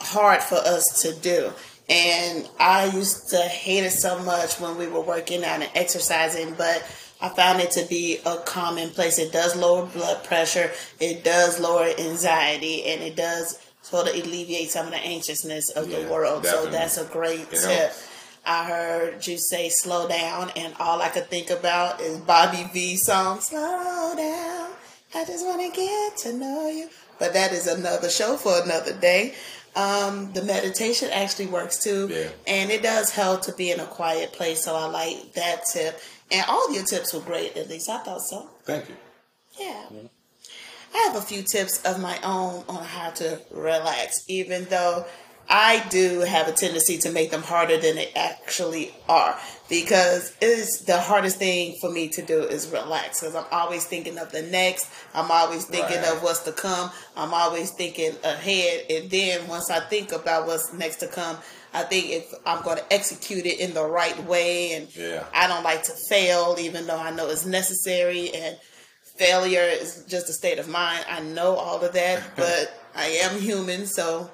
hard 0.00 0.42
for 0.42 0.56
us 0.56 0.84
to 1.00 1.14
do. 1.14 1.52
And 1.90 2.48
I 2.60 2.86
used 2.86 3.30
to 3.30 3.38
hate 3.38 3.82
it 3.82 3.90
so 3.90 4.22
much 4.22 4.60
when 4.60 4.78
we 4.78 4.86
were 4.86 5.00
working 5.00 5.44
out 5.44 5.60
and 5.60 5.70
exercising, 5.74 6.54
but 6.54 6.86
I 7.20 7.28
found 7.30 7.60
it 7.60 7.72
to 7.72 7.84
be 7.86 8.20
a 8.24 8.36
common 8.46 8.90
place. 8.90 9.18
It 9.18 9.32
does 9.32 9.56
lower 9.56 9.86
blood 9.86 10.22
pressure, 10.22 10.70
it 11.00 11.24
does 11.24 11.58
lower 11.58 11.90
anxiety, 11.98 12.84
and 12.84 13.02
it 13.02 13.16
does 13.16 13.58
sort 13.82 14.08
of 14.08 14.14
alleviate 14.14 14.70
some 14.70 14.86
of 14.86 14.92
the 14.92 14.98
anxiousness 14.98 15.70
of 15.70 15.88
yeah, 15.88 16.00
the 16.00 16.08
world. 16.08 16.44
Definitely. 16.44 16.66
So 16.66 16.72
that's 16.72 16.98
a 16.98 17.04
great 17.06 17.50
tip. 17.50 17.92
I 18.46 18.64
heard 18.64 19.26
you 19.26 19.36
say 19.36 19.68
slow 19.68 20.08
down, 20.08 20.50
and 20.56 20.74
all 20.78 21.02
I 21.02 21.08
could 21.08 21.28
think 21.28 21.50
about 21.50 22.00
is 22.00 22.18
Bobby 22.18 22.68
V 22.72 22.96
song, 22.96 23.40
Slow 23.40 24.14
Down. 24.16 24.70
I 25.12 25.24
just 25.24 25.44
want 25.44 25.60
to 25.60 25.76
get 25.76 26.16
to 26.18 26.32
know 26.38 26.68
you. 26.68 26.88
But 27.18 27.34
that 27.34 27.52
is 27.52 27.66
another 27.66 28.08
show 28.08 28.36
for 28.36 28.62
another 28.62 28.94
day. 28.94 29.34
Um, 29.76 30.32
the 30.32 30.42
meditation 30.42 31.08
actually 31.12 31.46
works 31.46 31.78
too. 31.78 32.08
Yeah. 32.10 32.28
And 32.46 32.70
it 32.70 32.82
does 32.82 33.10
help 33.10 33.42
to 33.42 33.52
be 33.52 33.70
in 33.70 33.80
a 33.80 33.86
quiet 33.86 34.32
place. 34.32 34.64
So 34.64 34.74
I 34.74 34.86
like 34.86 35.32
that 35.34 35.62
tip. 35.72 36.00
And 36.32 36.44
all 36.48 36.72
your 36.72 36.84
tips 36.84 37.12
were 37.12 37.20
great, 37.20 37.56
at 37.56 37.68
least 37.68 37.88
I 37.88 37.98
thought 37.98 38.20
so. 38.20 38.48
Thank 38.64 38.88
you. 38.88 38.96
Yeah. 39.58 39.84
yeah. 39.90 40.00
I 40.94 40.98
have 41.08 41.16
a 41.16 41.20
few 41.20 41.42
tips 41.42 41.82
of 41.84 42.00
my 42.00 42.18
own 42.22 42.64
on 42.68 42.84
how 42.84 43.10
to 43.10 43.40
relax, 43.50 44.24
even 44.28 44.64
though 44.64 45.06
I 45.52 45.84
do 45.90 46.20
have 46.20 46.46
a 46.46 46.52
tendency 46.52 46.98
to 46.98 47.10
make 47.10 47.32
them 47.32 47.42
harder 47.42 47.76
than 47.76 47.96
they 47.96 48.12
actually 48.14 48.94
are 49.08 49.36
because 49.68 50.32
it's 50.40 50.82
the 50.82 51.00
hardest 51.00 51.38
thing 51.38 51.76
for 51.80 51.90
me 51.90 52.08
to 52.10 52.22
do 52.22 52.42
is 52.42 52.68
relax 52.68 53.20
because 53.20 53.34
I'm 53.34 53.46
always 53.50 53.84
thinking 53.84 54.16
of 54.18 54.30
the 54.30 54.42
next. 54.42 54.88
I'm 55.12 55.28
always 55.28 55.64
thinking 55.64 55.96
right. 55.96 56.12
of 56.12 56.22
what's 56.22 56.44
to 56.44 56.52
come. 56.52 56.92
I'm 57.16 57.34
always 57.34 57.72
thinking 57.72 58.12
ahead. 58.22 58.84
And 58.90 59.10
then 59.10 59.48
once 59.48 59.70
I 59.70 59.80
think 59.80 60.12
about 60.12 60.46
what's 60.46 60.72
next 60.72 60.96
to 60.96 61.08
come, 61.08 61.36
I 61.74 61.82
think 61.82 62.10
if 62.10 62.32
I'm 62.46 62.62
going 62.62 62.78
to 62.78 62.92
execute 62.92 63.44
it 63.44 63.58
in 63.58 63.74
the 63.74 63.84
right 63.84 64.22
way 64.24 64.74
and 64.74 64.94
yeah. 64.94 65.24
I 65.34 65.48
don't 65.48 65.64
like 65.64 65.82
to 65.84 65.92
fail 66.08 66.56
even 66.60 66.86
though 66.86 66.98
I 66.98 67.10
know 67.10 67.28
it's 67.28 67.44
necessary 67.44 68.30
and 68.32 68.56
failure 69.02 69.62
is 69.62 70.04
just 70.08 70.28
a 70.28 70.32
state 70.32 70.60
of 70.60 70.68
mind. 70.68 71.04
I 71.08 71.20
know 71.20 71.56
all 71.56 71.80
of 71.80 71.92
that, 71.92 72.22
but 72.36 72.72
I 72.94 73.06
am 73.22 73.40
human. 73.40 73.86
So 73.86 74.30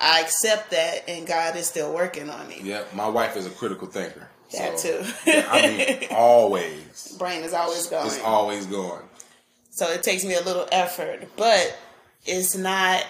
I 0.00 0.20
accept 0.20 0.70
that, 0.70 1.08
and 1.08 1.26
God 1.26 1.56
is 1.56 1.66
still 1.66 1.92
working 1.92 2.30
on 2.30 2.48
me. 2.48 2.60
Yeah, 2.62 2.84
my 2.94 3.08
wife 3.08 3.36
is 3.36 3.46
a 3.46 3.50
critical 3.50 3.88
thinker. 3.88 4.28
That 4.52 4.78
so, 4.78 5.02
too. 5.02 5.10
yeah, 5.26 5.46
I 5.50 5.62
mean, 5.62 6.08
always. 6.10 7.16
Brain 7.18 7.42
is 7.42 7.52
always 7.52 7.86
going. 7.86 8.06
It's 8.06 8.22
always 8.22 8.66
going. 8.66 9.02
So 9.70 9.90
it 9.90 10.02
takes 10.02 10.24
me 10.24 10.34
a 10.34 10.40
little 10.40 10.66
effort, 10.72 11.28
but 11.36 11.76
it's 12.24 12.56
not 12.56 13.04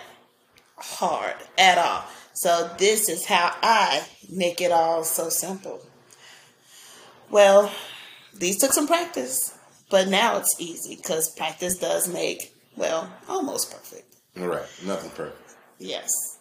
hard 0.76 1.34
at 1.56 1.78
all. 1.78 2.04
So 2.34 2.70
this 2.78 3.08
is 3.08 3.26
how 3.26 3.54
I 3.62 4.04
make 4.30 4.60
it 4.60 4.70
all 4.72 5.04
so 5.04 5.28
simple. 5.28 5.80
Well, 7.30 7.72
these 8.34 8.58
took 8.58 8.72
some 8.72 8.86
practice, 8.86 9.56
but 9.90 10.08
now 10.08 10.38
it's 10.38 10.60
easy 10.60 10.96
because 10.96 11.34
practice 11.34 11.78
does 11.78 12.08
make, 12.08 12.54
well, 12.76 13.12
almost 13.28 13.70
perfect. 13.70 14.14
Right. 14.36 14.66
Nothing 14.84 15.10
perfect. 15.10 15.54
Yes. 15.78 16.37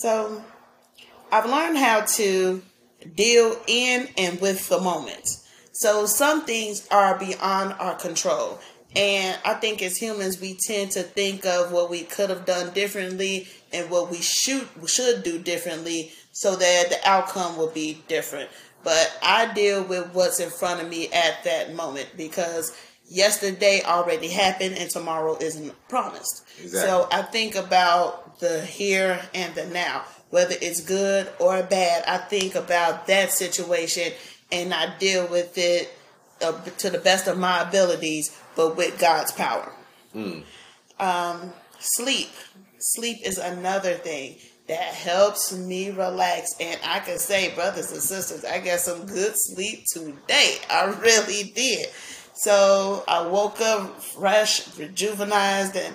So 0.00 0.42
I've 1.30 1.44
learned 1.44 1.76
how 1.76 2.06
to 2.16 2.62
deal 3.14 3.56
in 3.66 4.08
and 4.16 4.40
with 4.40 4.66
the 4.70 4.80
moment. 4.80 5.36
So 5.72 6.06
some 6.06 6.46
things 6.46 6.88
are 6.90 7.18
beyond 7.18 7.74
our 7.78 7.96
control. 7.96 8.60
And 8.96 9.38
I 9.44 9.54
think 9.54 9.82
as 9.82 9.98
humans, 9.98 10.40
we 10.40 10.56
tend 10.66 10.92
to 10.92 11.02
think 11.02 11.44
of 11.44 11.70
what 11.70 11.90
we 11.90 12.04
could 12.04 12.30
have 12.30 12.46
done 12.46 12.72
differently 12.72 13.46
and 13.74 13.90
what 13.90 14.10
we 14.10 14.22
should 14.22 14.66
should 14.86 15.22
do 15.22 15.38
differently, 15.38 16.12
so 16.32 16.56
that 16.56 16.86
the 16.88 16.98
outcome 17.04 17.58
will 17.58 17.70
be 17.70 18.02
different. 18.08 18.48
But 18.82 19.14
I 19.22 19.52
deal 19.52 19.84
with 19.84 20.14
what's 20.14 20.40
in 20.40 20.48
front 20.48 20.80
of 20.80 20.88
me 20.88 21.08
at 21.12 21.44
that 21.44 21.74
moment 21.74 22.08
because 22.16 22.74
yesterday 23.10 23.82
already 23.84 24.28
happened 24.28 24.76
and 24.78 24.88
tomorrow 24.88 25.36
isn't 25.40 25.74
promised. 25.88 26.44
Exactly. 26.62 26.80
So 26.80 27.08
I 27.10 27.22
think 27.22 27.56
about 27.56 28.38
the 28.38 28.64
here 28.64 29.20
and 29.34 29.54
the 29.54 29.66
now, 29.66 30.04
whether 30.30 30.54
it's 30.62 30.80
good 30.80 31.28
or 31.38 31.62
bad. 31.62 32.04
I 32.06 32.18
think 32.18 32.54
about 32.54 33.08
that 33.08 33.32
situation 33.32 34.12
and 34.52 34.72
I 34.72 34.96
deal 34.98 35.26
with 35.26 35.58
it 35.58 35.92
uh, 36.40 36.52
to 36.78 36.88
the 36.88 36.98
best 36.98 37.26
of 37.26 37.36
my 37.36 37.62
abilities, 37.68 38.36
but 38.56 38.76
with 38.76 38.98
God's 38.98 39.32
power. 39.32 39.72
Um, 40.98 41.52
sleep. 41.78 42.30
Sleep 42.78 43.18
is 43.24 43.38
another 43.38 43.94
thing 43.94 44.36
that 44.68 44.94
helps 44.94 45.52
me 45.52 45.90
relax. 45.90 46.54
And 46.60 46.78
I 46.84 47.00
can 47.00 47.18
say, 47.18 47.52
brothers 47.54 47.90
and 47.90 48.00
sisters, 48.00 48.44
I 48.44 48.60
got 48.60 48.78
some 48.78 49.04
good 49.04 49.32
sleep 49.34 49.84
today. 49.92 50.58
I 50.70 50.84
really 51.02 51.50
did. 51.50 51.88
So 52.34 53.04
I 53.06 53.26
woke 53.26 53.60
up 53.60 54.00
fresh, 54.00 54.66
rejuvenized, 54.70 55.76
and 55.76 55.94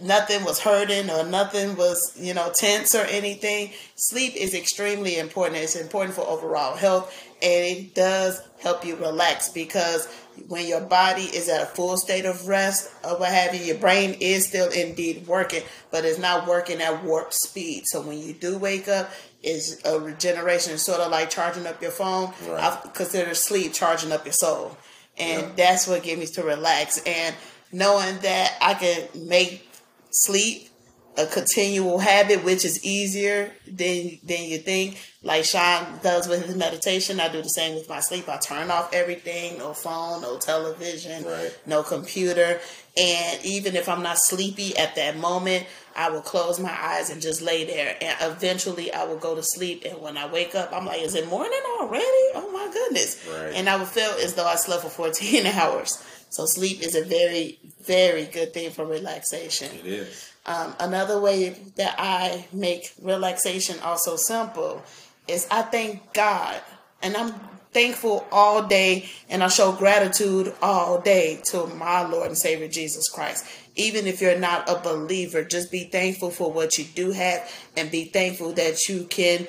nothing 0.00 0.44
was 0.44 0.60
hurting 0.60 1.10
or 1.10 1.24
nothing 1.24 1.76
was, 1.76 2.12
you 2.16 2.34
know, 2.34 2.52
tense 2.54 2.94
or 2.94 3.02
anything. 3.04 3.72
Sleep 3.96 4.36
is 4.36 4.54
extremely 4.54 5.18
important. 5.18 5.56
It's 5.56 5.76
important 5.76 6.14
for 6.14 6.22
overall 6.22 6.76
health, 6.76 7.12
and 7.42 7.64
it 7.64 7.94
does 7.94 8.40
help 8.60 8.84
you 8.84 8.96
relax 8.96 9.48
because 9.48 10.06
when 10.48 10.66
your 10.66 10.80
body 10.80 11.24
is 11.24 11.48
at 11.48 11.62
a 11.62 11.66
full 11.66 11.96
state 11.96 12.24
of 12.24 12.46
rest 12.46 12.90
or 13.04 13.18
what 13.18 13.30
have 13.30 13.54
you, 13.54 13.62
your 13.62 13.78
brain 13.78 14.16
is 14.20 14.46
still 14.46 14.70
indeed 14.70 15.26
working, 15.26 15.62
but 15.90 16.04
it's 16.04 16.18
not 16.18 16.46
working 16.46 16.80
at 16.80 17.04
warp 17.04 17.32
speed. 17.32 17.82
So 17.86 18.00
when 18.00 18.18
you 18.18 18.32
do 18.32 18.58
wake 18.58 18.88
up, 18.88 19.10
is 19.42 19.80
a 19.84 19.98
regeneration, 19.98 20.76
sort 20.78 21.00
of 21.00 21.10
like 21.10 21.30
charging 21.30 21.66
up 21.66 21.80
your 21.80 21.90
phone. 21.90 22.32
Right. 22.46 22.62
I 22.62 22.88
consider 22.92 23.34
sleep 23.34 23.72
charging 23.72 24.12
up 24.12 24.24
your 24.24 24.32
soul, 24.32 24.76
and 25.20 25.42
Yeah. 25.42 25.48
that's 25.56 25.86
what 25.86 26.02
gets 26.02 26.18
me 26.18 26.26
to 26.26 26.42
relax. 26.42 26.98
And 27.04 27.34
knowing 27.72 28.18
that 28.20 28.56
I 28.60 28.74
can 28.74 29.08
make 29.28 29.68
sleep 30.10 30.69
a 31.18 31.26
continual 31.26 31.98
habit, 31.98 32.44
which 32.44 32.64
is 32.64 32.84
easier 32.84 33.52
than 33.66 34.18
than 34.22 34.44
you 34.44 34.58
think. 34.58 34.98
Like 35.22 35.44
Sean 35.44 35.98
does 36.02 36.26
with 36.28 36.46
his 36.46 36.56
meditation, 36.56 37.20
I 37.20 37.28
do 37.28 37.42
the 37.42 37.48
same 37.48 37.74
with 37.74 37.88
my 37.88 38.00
sleep. 38.00 38.28
I 38.28 38.38
turn 38.38 38.70
off 38.70 38.92
everything: 38.94 39.58
no 39.58 39.74
phone, 39.74 40.22
no 40.22 40.38
television, 40.38 41.24
Right. 41.24 41.54
no 41.66 41.82
computer. 41.82 42.60
And 42.96 43.44
even 43.44 43.76
if 43.76 43.88
I'm 43.88 44.02
not 44.02 44.18
sleepy 44.18 44.76
at 44.76 44.94
that 44.96 45.16
moment, 45.16 45.66
I 45.94 46.10
will 46.10 46.22
close 46.22 46.58
my 46.58 46.76
eyes 46.76 47.10
and 47.10 47.20
just 47.20 47.40
lay 47.42 47.64
there. 47.64 47.96
And 48.00 48.16
eventually, 48.32 48.92
I 48.92 49.04
will 49.04 49.18
go 49.18 49.34
to 49.34 49.42
sleep. 49.42 49.84
And 49.84 50.00
when 50.00 50.16
I 50.16 50.26
wake 50.30 50.54
up, 50.54 50.72
I'm 50.72 50.86
like, 50.86 51.02
"Is 51.02 51.14
it 51.14 51.28
morning 51.28 51.60
already? 51.80 52.04
Oh 52.34 52.50
my 52.52 52.72
goodness!" 52.72 53.26
Right. 53.28 53.52
And 53.54 53.68
I 53.68 53.76
would 53.76 53.88
feel 53.88 54.10
as 54.22 54.34
though 54.34 54.46
I 54.46 54.54
slept 54.56 54.84
for 54.84 54.90
14 54.90 55.46
hours. 55.60 56.02
So 56.30 56.46
sleep 56.46 56.80
is 56.80 56.94
a 56.94 57.02
very, 57.02 57.58
very 57.82 58.24
good 58.24 58.54
thing 58.54 58.70
for 58.70 58.84
relaxation. 58.86 59.68
It 59.80 59.86
is. 59.86 60.29
Um, 60.50 60.74
another 60.80 61.20
way 61.20 61.50
that 61.76 61.94
I 61.96 62.44
make 62.52 62.92
relaxation 63.00 63.78
also 63.84 64.16
simple 64.16 64.82
is 65.28 65.46
I 65.48 65.62
thank 65.62 66.12
God, 66.12 66.60
and 67.00 67.16
I'm 67.16 67.32
thankful 67.72 68.26
all 68.32 68.64
day, 68.64 69.08
and 69.28 69.44
I 69.44 69.48
show 69.48 69.70
gratitude 69.70 70.52
all 70.60 71.00
day 71.00 71.40
to 71.50 71.68
my 71.68 72.04
Lord 72.04 72.26
and 72.26 72.36
Savior 72.36 72.66
Jesus 72.66 73.08
Christ. 73.08 73.46
Even 73.76 74.08
if 74.08 74.20
you're 74.20 74.40
not 74.40 74.68
a 74.68 74.80
believer, 74.80 75.44
just 75.44 75.70
be 75.70 75.84
thankful 75.84 76.32
for 76.32 76.50
what 76.50 76.78
you 76.78 76.84
do 76.84 77.12
have, 77.12 77.48
and 77.76 77.88
be 77.88 78.06
thankful 78.06 78.50
that 78.54 78.88
you 78.88 79.04
can 79.04 79.46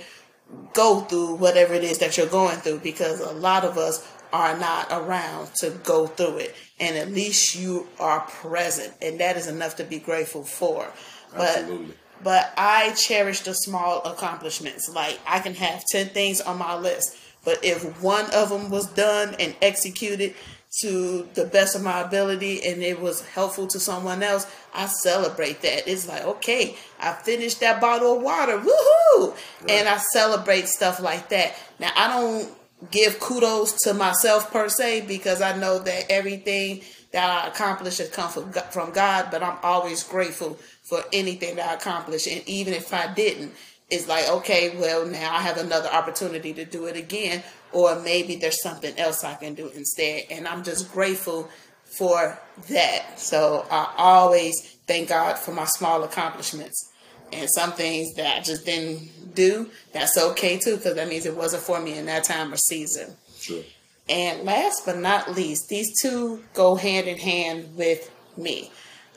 go 0.73 0.99
through 0.99 1.33
whatever 1.33 1.73
it 1.73 1.83
is 1.83 1.97
that 1.97 2.15
you're 2.15 2.27
going 2.27 2.57
through 2.57 2.77
because 2.77 3.21
a 3.21 3.31
lot 3.31 3.65
of 3.65 3.75
us 3.79 4.07
are 4.31 4.55
not 4.57 4.87
around 4.91 5.49
to 5.55 5.71
go 5.83 6.05
through 6.07 6.37
it 6.37 6.55
and 6.81 6.97
at 6.97 7.11
least 7.11 7.55
you 7.55 7.87
are 7.99 8.21
present 8.21 8.93
and 9.01 9.19
that 9.19 9.37
is 9.37 9.47
enough 9.47 9.77
to 9.77 9.83
be 9.83 9.99
grateful 9.99 10.43
for 10.43 10.91
but 11.31 11.59
Absolutely. 11.59 11.95
but 12.23 12.53
I 12.57 12.91
cherish 12.91 13.41
the 13.41 13.53
small 13.53 14.01
accomplishments 14.03 14.89
like 14.93 15.19
I 15.25 15.39
can 15.39 15.53
have 15.55 15.85
10 15.91 16.07
things 16.07 16.41
on 16.41 16.57
my 16.57 16.77
list 16.77 17.15
but 17.45 17.63
if 17.63 18.01
one 18.03 18.25
of 18.33 18.49
them 18.49 18.69
was 18.69 18.87
done 18.87 19.35
and 19.39 19.55
executed 19.61 20.35
to 20.79 21.27
the 21.33 21.45
best 21.45 21.75
of 21.75 21.83
my 21.83 21.99
ability 21.99 22.63
and 22.63 22.81
it 22.81 22.99
was 22.99 23.25
helpful 23.27 23.67
to 23.67 23.79
someone 23.79 24.23
else, 24.23 24.47
I 24.73 24.85
celebrate 24.85 25.61
that. 25.63 25.87
It's 25.87 26.07
like, 26.07 26.23
okay, 26.23 26.75
I 26.99 27.11
finished 27.13 27.59
that 27.59 27.81
bottle 27.81 28.17
of 28.17 28.23
water. 28.23 28.57
Woohoo! 28.57 29.35
And 29.67 29.89
I 29.89 29.97
celebrate 29.97 30.67
stuff 30.67 31.01
like 31.01 31.29
that. 31.29 31.55
Now, 31.79 31.91
I 31.95 32.07
don't 32.07 32.49
give 32.89 33.19
kudos 33.19 33.73
to 33.83 33.93
myself 33.93 34.51
per 34.51 34.69
se 34.69 35.01
because 35.01 35.41
I 35.41 35.55
know 35.57 35.79
that 35.79 36.05
everything 36.09 36.81
that 37.11 37.45
I 37.45 37.47
accomplish 37.47 37.97
has 37.97 38.09
come 38.09 38.29
from 38.29 38.91
God, 38.91 39.27
but 39.29 39.43
I'm 39.43 39.57
always 39.63 40.03
grateful 40.03 40.57
for 40.83 41.03
anything 41.13 41.57
that 41.57 41.69
I 41.69 41.73
accomplish. 41.75 42.25
And 42.27 42.41
even 42.47 42.73
if 42.73 42.93
I 42.93 43.13
didn't, 43.13 43.53
it's 43.89 44.07
like, 44.07 44.27
okay, 44.29 44.75
well, 44.77 45.05
now 45.05 45.35
I 45.35 45.41
have 45.41 45.57
another 45.57 45.89
opportunity 45.89 46.53
to 46.53 46.63
do 46.63 46.85
it 46.85 46.95
again, 46.95 47.43
or 47.73 47.99
maybe 47.99 48.37
there's 48.37 48.61
something 48.61 48.97
else 48.97 49.23
I 49.23 49.35
can 49.35 49.53
do 49.53 49.67
instead. 49.67 50.23
And 50.31 50.47
I'm 50.47 50.63
just 50.63 50.91
grateful 50.93 51.49
for 51.83 52.39
that. 52.69 53.19
So 53.19 53.65
I 53.69 53.93
always 53.97 54.77
thank 54.87 55.09
God 55.09 55.37
for 55.37 55.51
my 55.51 55.65
small 55.65 56.03
accomplishments. 56.03 56.90
And 57.31 57.49
some 57.49 57.71
things 57.71 58.13
that 58.15 58.37
I 58.37 58.41
just 58.41 58.65
didn't 58.65 59.35
do, 59.35 59.69
that's 59.93 60.17
okay 60.17 60.57
too, 60.57 60.77
because 60.77 60.95
that 60.95 61.07
means 61.07 61.25
it 61.25 61.35
wasn't 61.35 61.63
for 61.63 61.79
me 61.79 61.97
in 61.97 62.05
that 62.07 62.23
time 62.23 62.53
or 62.53 62.57
season. 62.57 63.15
True. 63.39 63.63
And 64.09 64.43
last 64.43 64.85
but 64.85 64.97
not 64.97 65.33
least, 65.35 65.69
these 65.69 65.99
two 66.01 66.43
go 66.53 66.75
hand 66.75 67.07
in 67.07 67.17
hand 67.17 67.75
with 67.77 68.11
me. 68.37 68.71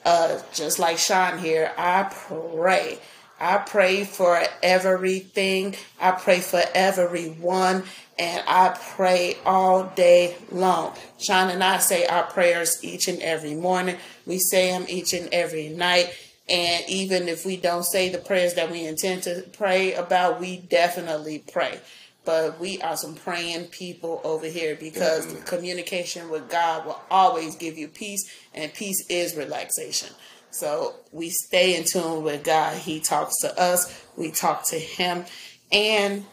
Uh, 0.05 0.41
just 0.53 0.79
like 0.79 0.99
Sean 0.99 1.39
here, 1.39 1.73
I 1.77 2.05
pray. 2.05 2.99
I 3.41 3.59
pray 3.59 4.05
for 4.05 4.41
everything. 4.63 5.75
I 6.01 6.13
pray 6.13 6.41
for 6.41 6.63
everyone. 6.75 7.83
And 8.17 8.45
I 8.47 8.79
pray 8.95 9.37
all 9.45 9.85
day 9.97 10.37
long. 10.53 10.95
Sean 11.19 11.51
and 11.51 11.65
I 11.65 11.79
say 11.79 12.07
our 12.07 12.25
prayers 12.25 12.79
each 12.85 13.09
and 13.09 13.21
every 13.21 13.55
morning. 13.55 13.97
We 14.25 14.39
say 14.39 14.71
them 14.71 14.87
each 14.89 15.13
and 15.15 15.29
every 15.33 15.69
night. 15.69 16.15
And 16.49 16.85
even 16.89 17.29
if 17.29 17.47
we 17.47 17.57
don't 17.57 17.85
say 17.85 18.11
the 18.11 18.19
prayers 18.19 18.55
that 18.55 18.71
we 18.71 18.85
intend 18.87 19.23
to 19.23 19.45
pray 19.53 19.95
about, 19.95 20.41
we 20.41 20.59
definitely 20.59 21.43
pray. 21.51 21.81
But 22.25 22.59
we 22.59 22.81
are 22.81 22.97
some 22.97 23.15
praying 23.15 23.67
people 23.67 24.21
over 24.25 24.47
here 24.47 24.77
because 24.77 25.27
Definitely. 25.27 25.47
communication 25.47 26.31
with 26.31 26.49
God 26.51 26.87
will 26.87 27.01
always 27.11 27.57
give 27.57 27.77
you 27.77 27.89
peace, 27.89 28.31
and 28.55 28.73
peace 28.73 29.05
is 29.09 29.37
relaxation. 29.37 30.09
So 30.51 30.95
we 31.13 31.31
stay 31.31 31.77
in 31.77 31.85
tune 31.85 32.23
with 32.23 32.45
God. 32.45 32.77
He 32.77 33.01
talks 33.01 33.41
to 33.41 33.59
us, 33.61 34.07
we 34.17 34.31
talk 34.31 34.67
to 34.69 34.79
Him. 34.79 35.25
And 35.73 36.25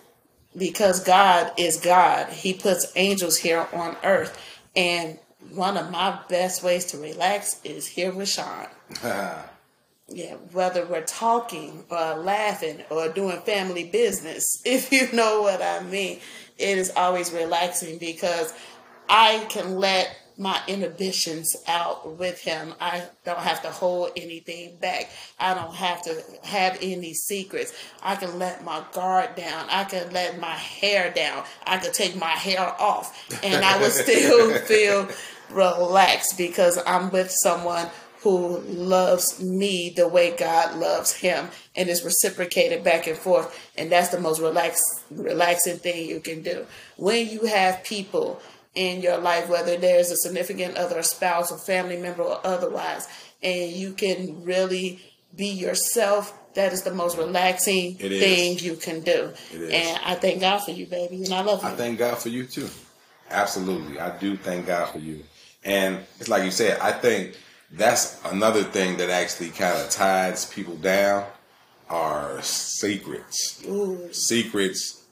because 0.56 1.04
God 1.04 1.52
is 1.58 1.78
God, 1.78 2.30
He 2.30 2.54
puts 2.54 2.91
angels 2.95 3.38
here 3.38 3.67
on 3.74 3.97
earth. 4.04 4.38
And 4.76 5.19
one 5.54 5.76
of 5.76 5.89
my 5.91 6.19
best 6.30 6.63
ways 6.63 6.86
to 6.88 6.97
relax 6.97 7.60
is 7.63 7.88
here 7.88 8.13
with 8.13 8.30
Sean. 8.30 8.67
Yeah, 10.13 10.36
whether 10.52 10.86
we're 10.86 11.06
talking 11.06 11.86
or 11.89 12.15
laughing 12.15 12.84
or 12.89 13.10
doing 13.10 13.39
family 13.41 13.86
business, 13.86 14.62
if 14.65 14.91
you 14.91 15.12
know 15.13 15.41
what 15.41 15.62
I 15.62 15.82
mean, 15.84 16.19
it 16.58 16.78
is 16.78 16.91
always 16.95 17.32
relaxing 17.32 17.97
because 17.97 18.54
I 19.10 19.45
can 19.50 19.78
let 19.78 20.15
my 20.38 20.60
inhibitions 20.67 21.56
out 21.67 22.17
with 22.17 22.41
him. 22.41 22.74
I 22.80 23.04
don't 23.26 23.39
have 23.39 23.62
to 23.62 23.69
hold 23.69 24.12
anything 24.15 24.78
back. 24.78 25.10
I 25.39 25.54
don't 25.54 25.76
have 25.76 26.02
to 26.04 26.24
have 26.43 26.78
any 26.82 27.13
secrets. 27.13 27.74
I 28.02 28.15
can 28.15 28.39
let 28.39 28.63
my 28.63 28.84
guard 28.91 29.36
down. 29.36 29.67
I 29.69 29.84
can 29.84 30.12
let 30.12 30.39
my 30.39 30.56
hair 30.56 31.12
down. 31.13 31.43
I 31.65 31.78
can 31.78 31.91
take 31.93 32.15
my 32.15 32.30
hair 32.30 32.62
off 32.82 33.30
and 33.43 33.63
I 33.63 33.80
would 33.80 33.91
still 33.91 34.58
feel 34.60 35.10
relaxed 35.52 36.38
because 36.38 36.80
I'm 36.88 37.12
with 37.12 37.32
someone 37.32 37.88
who 38.21 38.60
loves 38.60 39.41
me 39.41 39.91
the 39.95 40.07
way 40.07 40.36
God 40.36 40.77
loves 40.77 41.12
him 41.12 41.49
and 41.75 41.89
is 41.89 42.03
reciprocated 42.03 42.84
back 42.84 43.07
and 43.07 43.17
forth. 43.17 43.57
And 43.77 43.91
that's 43.91 44.10
the 44.10 44.19
most 44.19 44.39
relax, 44.39 44.79
relaxing 45.10 45.77
thing 45.77 46.07
you 46.07 46.19
can 46.19 46.43
do. 46.43 46.65
When 46.97 47.27
you 47.27 47.45
have 47.47 47.84
people 47.84 48.39
in 48.75 49.01
your 49.01 49.17
life, 49.17 49.49
whether 49.49 49.75
there's 49.75 50.12
a 50.12 50.15
significant 50.15 50.77
other, 50.77 50.99
a 50.99 51.03
spouse, 51.03 51.51
or 51.51 51.57
family 51.57 51.97
member, 51.97 52.23
or 52.23 52.39
otherwise, 52.45 53.07
and 53.41 53.71
you 53.71 53.93
can 53.93 54.43
really 54.43 54.99
be 55.36 55.47
yourself. 55.47 56.38
That 56.53 56.73
is 56.73 56.84
the 56.84 56.93
most 56.93 57.17
relaxing 57.17 57.95
thing 57.95 58.60
you 58.60 58.75
can 58.75 59.01
do. 59.01 59.34
And 59.53 59.99
I 60.05 60.15
thank 60.15 60.41
God 60.41 60.60
for 60.60 60.71
you, 60.71 60.86
baby, 60.86 61.23
and 61.23 61.34
I 61.34 61.41
love 61.41 61.63
you. 61.63 61.69
I 61.69 61.71
thank 61.71 61.97
God 61.97 62.17
for 62.17 62.29
you 62.29 62.45
too. 62.45 62.69
Absolutely. 63.29 63.99
I 63.99 64.17
do 64.17 64.36
thank 64.36 64.67
God 64.67 64.89
for 64.89 64.99
you. 64.99 65.23
And 65.63 65.99
it's 66.19 66.27
like 66.27 66.43
you 66.43 66.51
said, 66.51 66.79
I 66.79 66.91
think 66.91 67.38
that's 67.73 68.19
another 68.25 68.63
thing 68.63 68.97
that 68.97 69.10
actually 69.10 69.49
kind 69.49 69.79
of 69.79 69.89
ties 69.89 70.45
people 70.45 70.75
down 70.75 71.25
are 71.89 72.41
secrets. 72.41 73.63
Ooh. 73.67 74.12
Secrets 74.12 75.05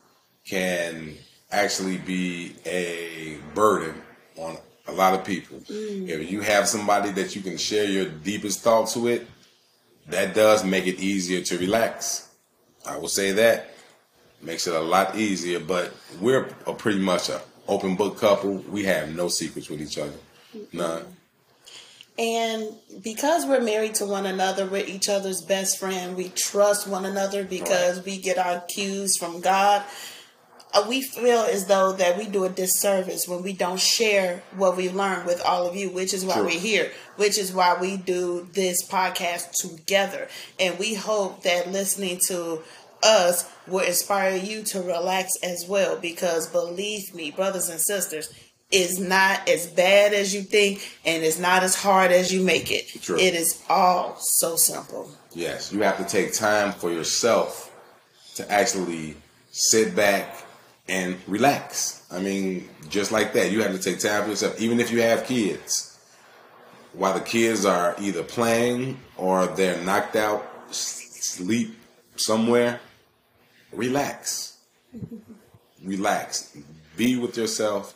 can 0.45 1.15
actually 1.51 1.97
be 1.97 2.55
a 2.65 3.37
burden 3.53 4.01
on 4.37 4.57
a 4.87 4.91
lot 4.91 5.13
of 5.13 5.23
people. 5.23 5.59
Mm. 5.59 6.09
If 6.09 6.31
you 6.31 6.41
have 6.41 6.67
somebody 6.67 7.11
that 7.11 7.35
you 7.35 7.41
can 7.41 7.57
share 7.57 7.85
your 7.85 8.05
deepest 8.05 8.61
thoughts 8.61 8.95
with, 8.95 9.27
that 10.07 10.33
does 10.33 10.63
make 10.63 10.87
it 10.87 10.99
easier 10.99 11.41
to 11.41 11.57
relax. 11.57 12.29
I 12.85 12.97
will 12.97 13.09
say 13.09 13.31
that 13.33 13.71
makes 14.41 14.67
it 14.67 14.73
a 14.73 14.79
lot 14.79 15.15
easier. 15.15 15.59
But 15.59 15.93
we're 16.19 16.47
a 16.65 16.73
pretty 16.73 16.99
much 16.99 17.29
a 17.29 17.41
open 17.67 17.95
book 17.95 18.17
couple. 18.17 18.53
We 18.69 18.83
have 18.85 19.15
no 19.15 19.27
secrets 19.27 19.69
with 19.69 19.81
each 19.81 19.97
other, 19.97 20.17
none. 20.73 21.05
And 22.19 22.73
because 23.01 23.45
we're 23.45 23.61
married 23.61 23.95
to 23.95 24.05
one 24.05 24.25
another, 24.25 24.65
we're 24.65 24.85
each 24.85 25.07
other's 25.07 25.41
best 25.41 25.79
friend. 25.79 26.17
We 26.17 26.27
trust 26.29 26.85
one 26.85 27.05
another 27.05 27.45
because 27.45 27.95
Right. 27.97 28.05
we 28.05 28.17
get 28.17 28.37
our 28.37 28.59
cues 28.59 29.15
from 29.15 29.39
God. 29.39 29.83
Uh, 30.73 30.85
we 30.87 31.01
feel 31.01 31.39
as 31.39 31.65
though 31.67 31.93
that 31.93 32.17
we 32.17 32.25
do 32.25 32.43
a 32.43 32.49
disservice 32.49 33.25
when 33.25 33.41
we 33.41 33.53
don't 33.53 33.79
share 33.79 34.43
what 34.57 34.75
we 34.75 34.89
learned 34.89 35.25
with 35.25 35.41
all 35.41 35.65
of 35.65 35.77
you, 35.77 35.89
which 35.89 36.13
is 36.13 36.25
why 36.25 36.33
True. 36.35 36.43
we're 36.47 36.59
here, 36.59 36.91
which 37.15 37.37
is 37.37 37.53
why 37.53 37.75
we 37.79 37.95
do 37.95 38.47
this 38.51 38.85
podcast 38.85 39.51
together. 39.53 40.27
And 40.59 40.77
we 40.77 40.95
hope 40.95 41.43
that 41.43 41.71
listening 41.71 42.19
to 42.27 42.61
us 43.01 43.49
will 43.65 43.79
inspire 43.79 44.35
you 44.35 44.61
to 44.63 44.81
relax 44.81 45.31
as 45.41 45.65
well 45.67 45.95
because 45.95 46.47
believe 46.47 47.15
me, 47.15 47.31
brothers 47.31 47.69
and 47.69 47.79
sisters, 47.79 48.29
it's 48.71 48.99
not 48.99 49.47
as 49.49 49.67
bad 49.67 50.13
as 50.13 50.33
you 50.33 50.41
think 50.41 50.97
and 51.05 51.23
it's 51.23 51.39
not 51.39 51.63
as 51.63 51.75
hard 51.75 52.11
as 52.11 52.31
you 52.31 52.43
make 52.43 52.71
it. 52.71 52.87
True. 53.01 53.17
It 53.17 53.33
is 53.33 53.63
all 53.69 54.15
so 54.19 54.55
simple. 54.55 55.09
Yes, 55.33 55.73
you 55.73 55.81
have 55.81 55.97
to 55.97 56.05
take 56.05 56.33
time 56.33 56.73
for 56.73 56.91
yourself 56.91 57.75
to 58.35 58.51
actually 58.51 59.15
sit 59.51 59.95
back 59.95 60.43
and 60.87 61.17
relax. 61.27 62.05
I 62.11 62.19
mean, 62.19 62.69
just 62.89 63.11
like 63.11 63.33
that, 63.33 63.51
you 63.51 63.61
have 63.63 63.71
to 63.71 63.79
take 63.79 63.99
time 63.99 64.23
for 64.23 64.29
yourself, 64.29 64.59
even 64.59 64.79
if 64.79 64.91
you 64.91 65.01
have 65.01 65.25
kids. 65.25 65.99
While 66.93 67.13
the 67.13 67.21
kids 67.21 67.65
are 67.65 67.95
either 67.99 68.23
playing 68.23 68.99
or 69.15 69.45
they're 69.45 69.81
knocked 69.83 70.15
out, 70.15 70.73
sleep 70.73 71.75
somewhere, 72.15 72.79
relax. 73.71 74.57
relax. 75.83 76.57
Be 76.97 77.15
with 77.15 77.37
yourself, 77.37 77.95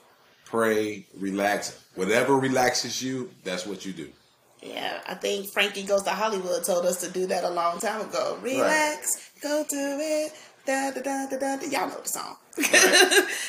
pray, 0.53 1.03
relax. 1.17 1.83
Whatever 1.95 2.37
relaxes 2.37 3.01
you, 3.01 3.31
that's 3.43 3.65
what 3.65 3.87
you 3.87 3.91
do. 3.91 4.07
Yeah, 4.61 5.01
I 5.07 5.15
think 5.15 5.47
Frankie 5.47 5.81
Goes 5.83 6.03
to 6.03 6.11
Hollywood 6.11 6.63
told 6.63 6.85
us 6.85 7.01
to 7.01 7.09
do 7.09 7.25
that 7.25 7.43
a 7.43 7.49
long 7.49 7.79
time 7.79 8.01
ago. 8.01 8.37
Relax, 8.41 9.31
go 9.41 9.65
to 9.67 9.75
it. 9.75 10.31
Da, 10.65 10.91
da, 10.91 11.01
da, 11.01 11.25
da, 11.27 11.37
da. 11.37 11.65
Y'all 11.65 11.89
know 11.89 11.99
the 11.99 12.07
song. 12.07 12.37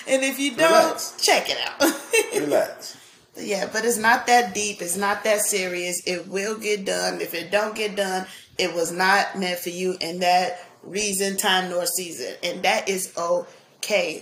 and 0.09 0.25
if 0.25 0.41
you 0.41 0.57
don't, 0.57 0.73
Relax. 0.73 1.15
check 1.23 1.49
it 1.49 1.59
out. 1.69 2.41
Relax. 2.41 2.97
yeah, 3.37 3.69
but 3.71 3.85
it's 3.85 3.99
not 3.99 4.27
that 4.27 4.55
deep. 4.55 4.81
It's 4.81 4.97
not 4.97 5.23
that 5.25 5.43
serious. 5.43 6.03
It 6.07 6.27
will 6.27 6.59
get 6.59 6.87
done. 6.87 7.21
If 7.21 7.35
it 7.35 7.53
don't 7.53 7.77
get 7.77 7.97
done, 7.97 8.27
it 8.59 8.75
was 8.75 8.91
not 8.91 9.39
meant 9.39 9.61
for 9.61 9.69
you 9.69 9.97
in 10.01 10.21
that 10.21 10.59
reason, 10.83 11.37
time, 11.37 11.71
nor 11.71 11.87
season. 11.87 12.35
And 12.43 12.63
that 12.63 12.89
is 12.89 13.13
okay. 13.17 13.49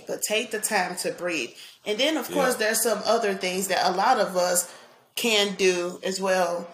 But 0.07 0.21
take 0.21 0.51
the 0.51 0.59
time 0.59 0.95
to 0.97 1.11
breathe. 1.11 1.51
And 1.85 1.99
then, 1.99 2.17
of 2.17 2.29
course, 2.31 2.55
there's 2.55 2.81
some 2.81 2.99
other 3.05 3.33
things 3.33 3.67
that 3.67 3.85
a 3.85 3.91
lot 3.95 4.19
of 4.19 4.37
us 4.37 4.73
can 5.15 5.55
do 5.55 5.99
as 6.03 6.19
well 6.19 6.67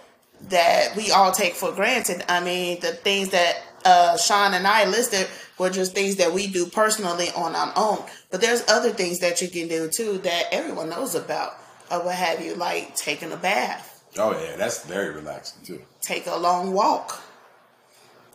that 0.49 0.95
we 0.95 1.11
all 1.11 1.31
take 1.31 1.53
for 1.53 1.71
granted. 1.71 2.23
I 2.29 2.39
mean, 2.39 2.79
the 2.79 2.93
things 2.93 3.29
that 3.29 3.57
uh, 3.85 4.17
Sean 4.17 4.53
and 4.53 4.65
I 4.67 4.85
listed 4.85 5.27
were 5.57 5.69
just 5.69 5.93
things 5.93 6.15
that 6.17 6.31
we 6.31 6.47
do 6.47 6.65
personally 6.67 7.27
on 7.35 7.55
our 7.55 7.73
own. 7.75 8.03
But 8.31 8.39
there's 8.41 8.67
other 8.69 8.91
things 8.91 9.19
that 9.19 9.41
you 9.41 9.49
can 9.49 9.67
do 9.67 9.89
too 9.89 10.19
that 10.19 10.45
everyone 10.51 10.89
knows 10.89 11.15
about, 11.15 11.53
or 11.91 12.03
what 12.03 12.15
have 12.15 12.43
you, 12.43 12.55
like 12.55 12.95
taking 12.95 13.31
a 13.31 13.37
bath, 13.37 14.03
Oh 14.17 14.31
yeah, 14.31 14.55
that's 14.55 14.85
very 14.85 15.13
relaxing 15.13 15.63
too. 15.65 15.81
take 16.01 16.25
a 16.25 16.35
long 16.35 16.73
walk, 16.73 17.21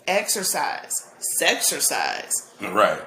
exercise, 0.06 1.10
sexercise. 1.40 2.32
Right. 2.60 3.00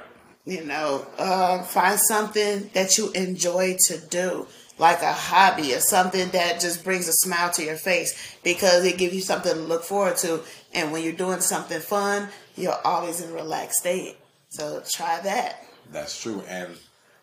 You 0.47 0.63
know, 0.63 1.05
uh, 1.17 1.61
find 1.63 1.99
something 1.99 2.69
that 2.73 2.97
you 2.97 3.11
enjoy 3.11 3.75
to 3.87 3.97
do, 3.97 4.47
like 4.77 5.01
a 5.01 5.11
hobby 5.11 5.73
or 5.75 5.81
something 5.81 6.29
that 6.29 6.61
just 6.61 6.85
brings 6.85 7.09
a 7.09 7.11
smile 7.11 7.51
to 7.51 7.63
your 7.65 7.75
face 7.75 8.17
because 8.45 8.85
it 8.85 8.97
gives 8.97 9.13
you 9.13 9.19
something 9.19 9.53
to 9.53 9.59
look 9.59 9.83
forward 9.83 10.15
to. 10.17 10.39
And 10.73 10.93
when 10.93 11.03
you're 11.03 11.11
doing 11.11 11.41
something 11.41 11.81
fun, 11.81 12.29
you're 12.55 12.79
always 12.85 13.19
in 13.19 13.29
a 13.31 13.33
relaxed 13.33 13.79
state. 13.79 14.15
So 14.47 14.81
try 14.89 15.19
that. 15.19 15.65
That's 15.91 16.21
true. 16.21 16.41
And 16.47 16.69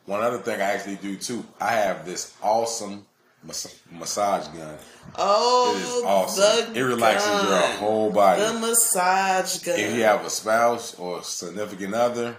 one 0.04 0.22
other 0.22 0.37
thing 0.38 0.60
I 0.60 0.64
actually 0.74 0.96
do 0.96 1.16
too, 1.16 1.46
I 1.58 1.72
have 1.72 2.04
this 2.04 2.34
awesome 2.42 3.06
mas- 3.42 3.80
massage 3.90 4.46
gun. 4.48 4.76
Oh, 5.16 5.74
It 5.74 5.82
is 5.82 6.04
awesome. 6.04 6.76
It 6.76 6.80
relaxes 6.82 7.26
gun. 7.26 7.48
your 7.48 7.78
whole 7.78 8.10
body. 8.10 8.42
The 8.42 8.52
massage 8.52 9.60
gun. 9.60 9.78
If 9.78 9.94
you 9.94 10.02
have 10.02 10.26
a 10.26 10.30
spouse 10.30 10.94
or 10.98 11.22
significant 11.22 11.94
other, 11.94 12.37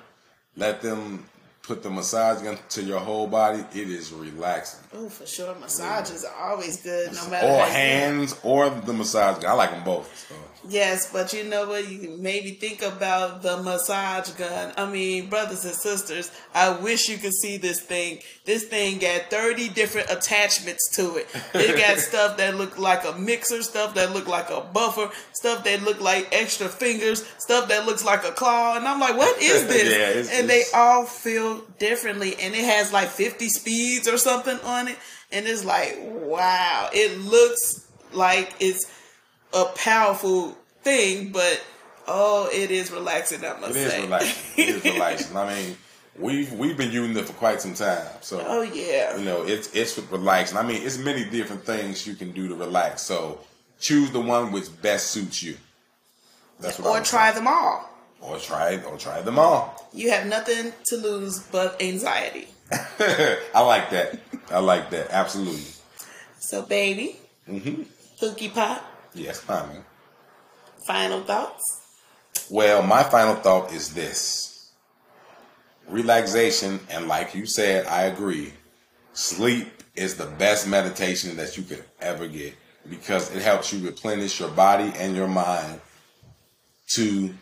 let 0.58 0.82
them 0.82 1.26
put 1.64 1.82
the 1.82 1.90
massage 1.90 2.42
gun 2.44 2.58
to 2.70 2.84
your 2.84 3.00
whole 3.00 3.28
body. 3.28 3.64
It 3.74 3.90
is 3.90 4.12
relaxing. 4.12 4.82
oh, 4.94 5.10
for 5.10 5.26
sure. 5.26 5.56
Massages 5.56 6.24
are 6.24 6.52
always 6.52 6.82
good, 6.82 7.14
no 7.14 7.28
matter 7.30 7.48
Or 7.48 7.66
hands 7.66 8.40
or 8.44 8.70
the 8.70 8.94
massage 8.94 9.42
gun. 9.42 9.52
I 9.52 9.54
like 9.54 9.72
them 9.72 9.84
both. 9.84 10.28
So. 10.30 10.36
Yes, 10.68 11.12
but 11.14 11.32
you 11.32 11.44
know 11.44 11.68
what? 11.68 11.88
You 11.88 12.00
can 12.00 12.24
maybe 12.24 12.52
think 12.52 12.82
about 12.82 13.44
the 13.44 13.62
massage 13.62 14.32
gun. 14.32 14.74
I 14.76 14.90
mean, 14.90 15.30
brothers 15.30 15.64
and 15.64 15.76
sisters, 15.76 16.32
I 16.56 16.72
wish 16.72 17.08
you 17.08 17.18
could 17.18 17.34
see 17.36 17.58
this 17.58 17.82
thing. 17.82 18.20
This 18.46 18.64
thing 18.64 18.98
got 18.98 19.30
30 19.30 19.70
different 19.70 20.10
attachments 20.10 20.90
to 20.96 21.18
it. 21.18 21.28
It 21.54 21.78
got 21.78 22.00
stuff 22.00 22.38
that 22.38 22.56
look 22.56 22.80
like 22.80 23.06
a 23.06 23.14
mixer, 23.18 23.62
stuff 23.62 23.94
that 23.94 24.12
look 24.14 24.28
like 24.28 24.50
a 24.50 24.62
buffer, 24.62 25.12
stuff 25.34 25.64
that 25.66 25.84
look 25.84 26.02
like 26.02 26.30
extra 26.32 26.68
fingers, 26.68 27.24
stuff 27.38 27.68
that 27.70 27.86
looks 27.86 28.04
like 28.04 28.26
a 28.26 28.32
claw. 28.32 28.76
And 28.76 28.88
I'm 28.88 29.00
like, 29.00 29.18
what 29.18 29.40
is 29.40 29.68
this? 29.68 29.92
Yeah, 29.92 30.10
it's- 30.10 30.32
and 30.34 30.50
they 30.50 30.64
all 30.74 31.06
feel 31.06 31.60
differently. 31.78 32.34
And 32.42 32.56
it 32.56 32.66
has 32.66 32.92
like 32.92 33.10
50 33.10 33.50
speeds 33.50 34.08
or 34.08 34.18
something 34.18 34.58
on 34.62 34.88
it. 34.88 34.98
And 35.32 35.46
it's 35.46 35.64
like, 35.64 35.96
wow. 36.02 36.90
It 36.92 37.20
looks 37.20 37.88
like 38.14 38.54
it's 38.60 38.92
a 39.54 39.66
powerful 39.76 40.58
thing, 40.84 41.32
but 41.32 41.62
oh, 42.08 42.50
it 42.54 42.72
is 42.72 42.92
relaxing. 42.92 43.44
I 43.46 43.60
must 43.60 43.72
It 43.72 43.78
is 43.78 43.92
say. 43.92 44.02
relaxing. 44.04 44.64
It 44.64 44.70
is 44.70 44.84
relaxing. 44.84 45.38
I 45.38 45.54
mean, 45.54 45.78
we've 46.18 46.52
we've 46.54 46.78
been 46.78 46.92
using 46.92 47.16
it 47.18 47.26
for 47.26 47.34
quite 47.34 47.62
some 47.62 47.74
time. 47.74 48.06
So 48.22 48.44
oh 48.46 48.62
yeah, 48.62 49.18
you 49.18 49.26
know, 49.26 49.44
it's 49.44 49.74
it's 49.76 49.98
relaxing. 50.12 50.58
I 50.58 50.64
mean, 50.64 50.82
it's 50.84 50.98
many 50.98 51.26
different 51.26 51.64
things 51.66 52.06
you 52.08 52.16
can 52.16 52.32
do 52.32 52.48
to 52.48 52.56
relax. 52.56 53.02
So 53.04 53.40
choose 53.80 54.12
the 54.12 54.22
one 54.22 54.52
which 54.52 54.68
best 54.82 55.08
suits 55.12 55.42
you. 55.44 55.58
That's 56.60 56.80
what 56.80 57.02
or 57.02 57.04
try 57.04 57.30
say. 57.32 57.40
them 57.40 57.48
all. 57.48 57.90
or 58.22 58.38
try 58.40 58.78
or 58.84 58.98
try 58.98 59.22
them 59.22 59.38
all. 59.38 59.90
You 59.94 60.10
have 60.12 60.26
nothing 60.28 60.72
to 60.88 60.96
lose 60.98 61.40
but 61.40 61.82
anxiety. 61.82 62.48
I 62.72 63.62
like 63.62 63.90
that. 63.92 64.18
I 64.50 64.60
like 64.60 64.90
that. 64.92 65.12
Absolutely. 65.12 65.62
So, 66.40 66.62
baby, 66.64 67.18
hmm 67.46 67.84
Pookie 68.22 68.54
Pop, 68.54 68.84
Yes, 69.16 69.48
man. 69.48 69.84
final 70.86 71.22
thoughts. 71.22 71.64
Well, 72.50 72.84
my 72.84 73.02
final 73.04 73.36
thought 73.36 73.74
is 73.74 73.94
this: 73.94 74.72
relaxation, 75.88 76.80
and 76.90 77.08
like 77.08 77.34
you 77.34 77.46
said, 77.46 77.88
I 77.88 78.04
agree. 78.04 78.54
Sleep 79.14 79.68
is 79.96 80.18
the 80.18 80.26
best 80.26 80.68
meditation 80.68 81.38
that 81.38 81.58
you 81.58 81.64
could 81.64 81.86
ever 82.02 82.28
get 82.28 82.54
because 82.90 83.34
it 83.34 83.42
helps 83.42 83.72
you 83.74 83.84
replenish 83.86 84.40
your 84.40 84.50
body 84.50 84.92
and 84.98 85.16
your 85.16 85.30
mind 85.30 85.80
to 86.88 87.34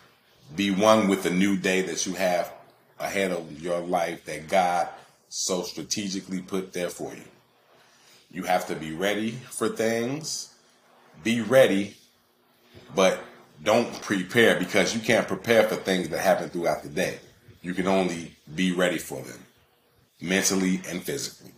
be 0.55 0.69
one 0.71 1.07
with 1.07 1.23
the 1.23 1.29
new 1.29 1.57
day 1.57 1.81
that 1.81 2.05
you 2.05 2.13
have 2.13 2.53
ahead 2.99 3.31
of 3.31 3.59
your 3.61 3.79
life 3.79 4.23
that 4.25 4.47
God 4.47 4.87
so 5.29 5.63
strategically 5.63 6.41
put 6.41 6.73
there 6.73 6.89
for 6.89 7.11
you. 7.13 7.23
You 8.31 8.43
have 8.43 8.67
to 8.67 8.75
be 8.75 8.93
ready 8.93 9.31
for 9.31 9.67
things. 9.67 10.52
Be 11.23 11.41
ready, 11.41 11.95
but 12.95 13.19
don't 13.63 14.01
prepare 14.01 14.59
because 14.59 14.93
you 14.93 15.01
can't 15.01 15.27
prepare 15.27 15.63
for 15.67 15.75
things 15.75 16.09
that 16.09 16.19
happen 16.19 16.49
throughout 16.49 16.83
the 16.83 16.89
day. 16.89 17.19
You 17.61 17.73
can 17.73 17.87
only 17.87 18.35
be 18.53 18.73
ready 18.73 18.97
for 18.97 19.21
them 19.21 19.39
mentally 20.19 20.81
and 20.89 21.01
physically. 21.03 21.51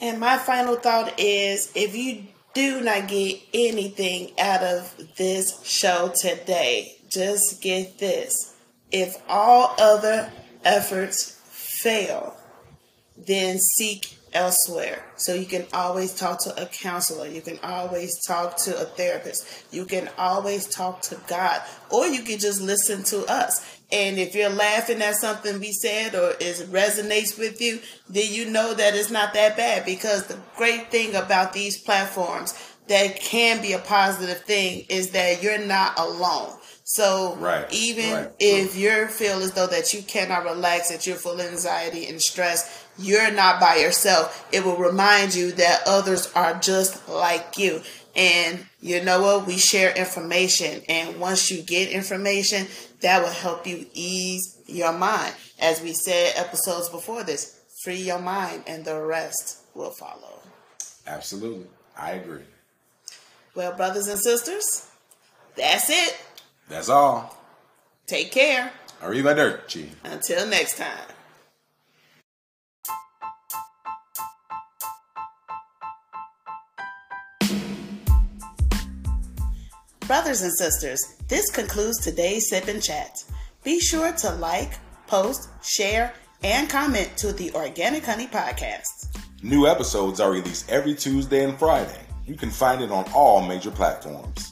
And 0.00 0.20
my 0.20 0.38
final 0.38 0.76
thought 0.76 1.18
is 1.18 1.72
if 1.74 1.96
you 1.96 2.24
do 2.54 2.80
not 2.80 3.08
get 3.08 3.40
anything 3.52 4.32
out 4.38 4.62
of 4.62 4.94
this 5.16 5.62
show 5.64 6.12
today, 6.20 6.96
just 7.08 7.60
get 7.60 7.98
this. 7.98 8.54
If 8.90 9.16
all 9.28 9.74
other 9.78 10.32
efforts 10.64 11.38
fail, 11.44 12.36
then 13.26 13.58
seek 13.58 14.18
elsewhere. 14.32 15.04
So 15.16 15.34
you 15.34 15.46
can 15.46 15.66
always 15.72 16.14
talk 16.14 16.42
to 16.44 16.62
a 16.62 16.66
counselor. 16.66 17.26
You 17.26 17.40
can 17.40 17.58
always 17.62 18.24
talk 18.26 18.56
to 18.64 18.80
a 18.80 18.84
therapist. 18.84 19.66
You 19.72 19.84
can 19.84 20.08
always 20.18 20.66
talk 20.66 21.02
to 21.02 21.20
God. 21.26 21.62
Or 21.90 22.06
you 22.06 22.22
can 22.22 22.38
just 22.38 22.60
listen 22.60 23.02
to 23.04 23.24
us. 23.26 23.78
And 23.90 24.18
if 24.18 24.34
you're 24.34 24.50
laughing 24.50 25.00
at 25.00 25.16
something 25.16 25.60
we 25.60 25.72
said 25.72 26.14
or 26.14 26.32
it 26.32 26.56
resonates 26.70 27.38
with 27.38 27.60
you, 27.60 27.80
then 28.08 28.26
you 28.30 28.50
know 28.50 28.74
that 28.74 28.94
it's 28.94 29.10
not 29.10 29.32
that 29.32 29.56
bad 29.56 29.86
because 29.86 30.26
the 30.26 30.38
great 30.56 30.90
thing 30.90 31.14
about 31.14 31.54
these 31.54 31.78
platforms 31.78 32.54
that 32.88 33.20
can 33.20 33.62
be 33.62 33.72
a 33.72 33.78
positive 33.78 34.42
thing 34.42 34.84
is 34.88 35.10
that 35.10 35.42
you're 35.42 35.66
not 35.66 35.98
alone. 35.98 36.52
So 36.90 37.36
right, 37.36 37.70
even 37.70 38.14
right. 38.14 38.30
if 38.40 38.74
you 38.74 39.08
feel 39.08 39.42
as 39.42 39.52
though 39.52 39.66
that 39.66 39.92
you 39.92 40.00
cannot 40.00 40.44
relax, 40.44 40.88
that 40.88 41.06
you're 41.06 41.16
full 41.16 41.34
of 41.34 41.40
anxiety 41.40 42.06
and 42.06 42.18
stress, 42.18 42.86
you're 42.96 43.30
not 43.30 43.60
by 43.60 43.76
yourself. 43.76 44.48
It 44.52 44.64
will 44.64 44.78
remind 44.78 45.34
you 45.34 45.52
that 45.52 45.82
others 45.84 46.32
are 46.32 46.58
just 46.58 47.06
like 47.06 47.58
you. 47.58 47.82
And 48.16 48.64
you 48.80 49.04
know 49.04 49.20
what? 49.20 49.46
We 49.46 49.58
share 49.58 49.94
information. 49.94 50.80
And 50.88 51.20
once 51.20 51.50
you 51.50 51.62
get 51.62 51.90
information, 51.90 52.68
that 53.02 53.22
will 53.22 53.28
help 53.28 53.66
you 53.66 53.84
ease 53.92 54.58
your 54.64 54.94
mind. 54.94 55.34
As 55.60 55.82
we 55.82 55.92
said 55.92 56.32
episodes 56.36 56.88
before 56.88 57.22
this, 57.22 57.60
free 57.84 57.96
your 58.00 58.18
mind 58.18 58.62
and 58.66 58.86
the 58.86 58.98
rest 58.98 59.58
will 59.74 59.90
follow. 59.90 60.40
Absolutely. 61.06 61.66
I 61.98 62.12
agree. 62.12 62.44
Well, 63.54 63.76
brothers 63.76 64.08
and 64.08 64.18
sisters, 64.18 64.88
that's 65.54 65.90
it. 65.90 66.16
That's 66.68 66.88
all. 66.88 67.36
Take 68.06 68.30
care. 68.30 68.72
Arrivederci. 69.00 69.88
Until 70.04 70.46
next 70.46 70.76
time. 70.76 71.14
Brothers 80.06 80.40
and 80.40 80.52
sisters, 80.56 81.16
this 81.28 81.50
concludes 81.50 81.98
today's 82.02 82.48
Sip 82.48 82.66
and 82.68 82.82
Chat. 82.82 83.22
Be 83.62 83.78
sure 83.78 84.10
to 84.12 84.30
like, 84.36 84.78
post, 85.06 85.50
share, 85.62 86.14
and 86.42 86.68
comment 86.70 87.12
to 87.18 87.32
the 87.32 87.52
Organic 87.52 88.06
Honey 88.06 88.26
Podcast. 88.26 89.18
New 89.42 89.66
episodes 89.66 90.18
are 90.18 90.30
released 90.30 90.70
every 90.70 90.94
Tuesday 90.94 91.44
and 91.44 91.58
Friday. 91.58 92.00
You 92.26 92.36
can 92.36 92.50
find 92.50 92.80
it 92.80 92.90
on 92.90 93.04
all 93.14 93.46
major 93.46 93.70
platforms. 93.70 94.47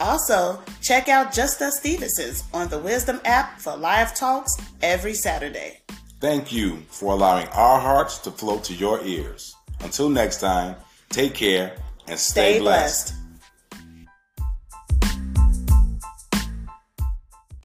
Also, 0.00 0.60
check 0.80 1.08
out 1.08 1.32
Just 1.32 1.60
Us 1.60 1.78
Stevenson's 1.80 2.44
on 2.54 2.68
the 2.68 2.78
Wisdom 2.78 3.20
app 3.24 3.60
for 3.60 3.76
live 3.76 4.14
talks 4.14 4.56
every 4.82 5.14
Saturday. 5.14 5.80
Thank 6.20 6.52
you 6.52 6.82
for 6.88 7.12
allowing 7.12 7.46
our 7.48 7.80
hearts 7.80 8.18
to 8.20 8.30
flow 8.30 8.58
to 8.60 8.74
your 8.74 9.00
ears. 9.04 9.54
Until 9.80 10.08
next 10.08 10.40
time, 10.40 10.74
take 11.10 11.34
care 11.34 11.76
and 12.08 12.18
stay, 12.18 12.54
Stay 12.54 12.58
blessed. 12.60 13.08
blessed. 13.08 13.17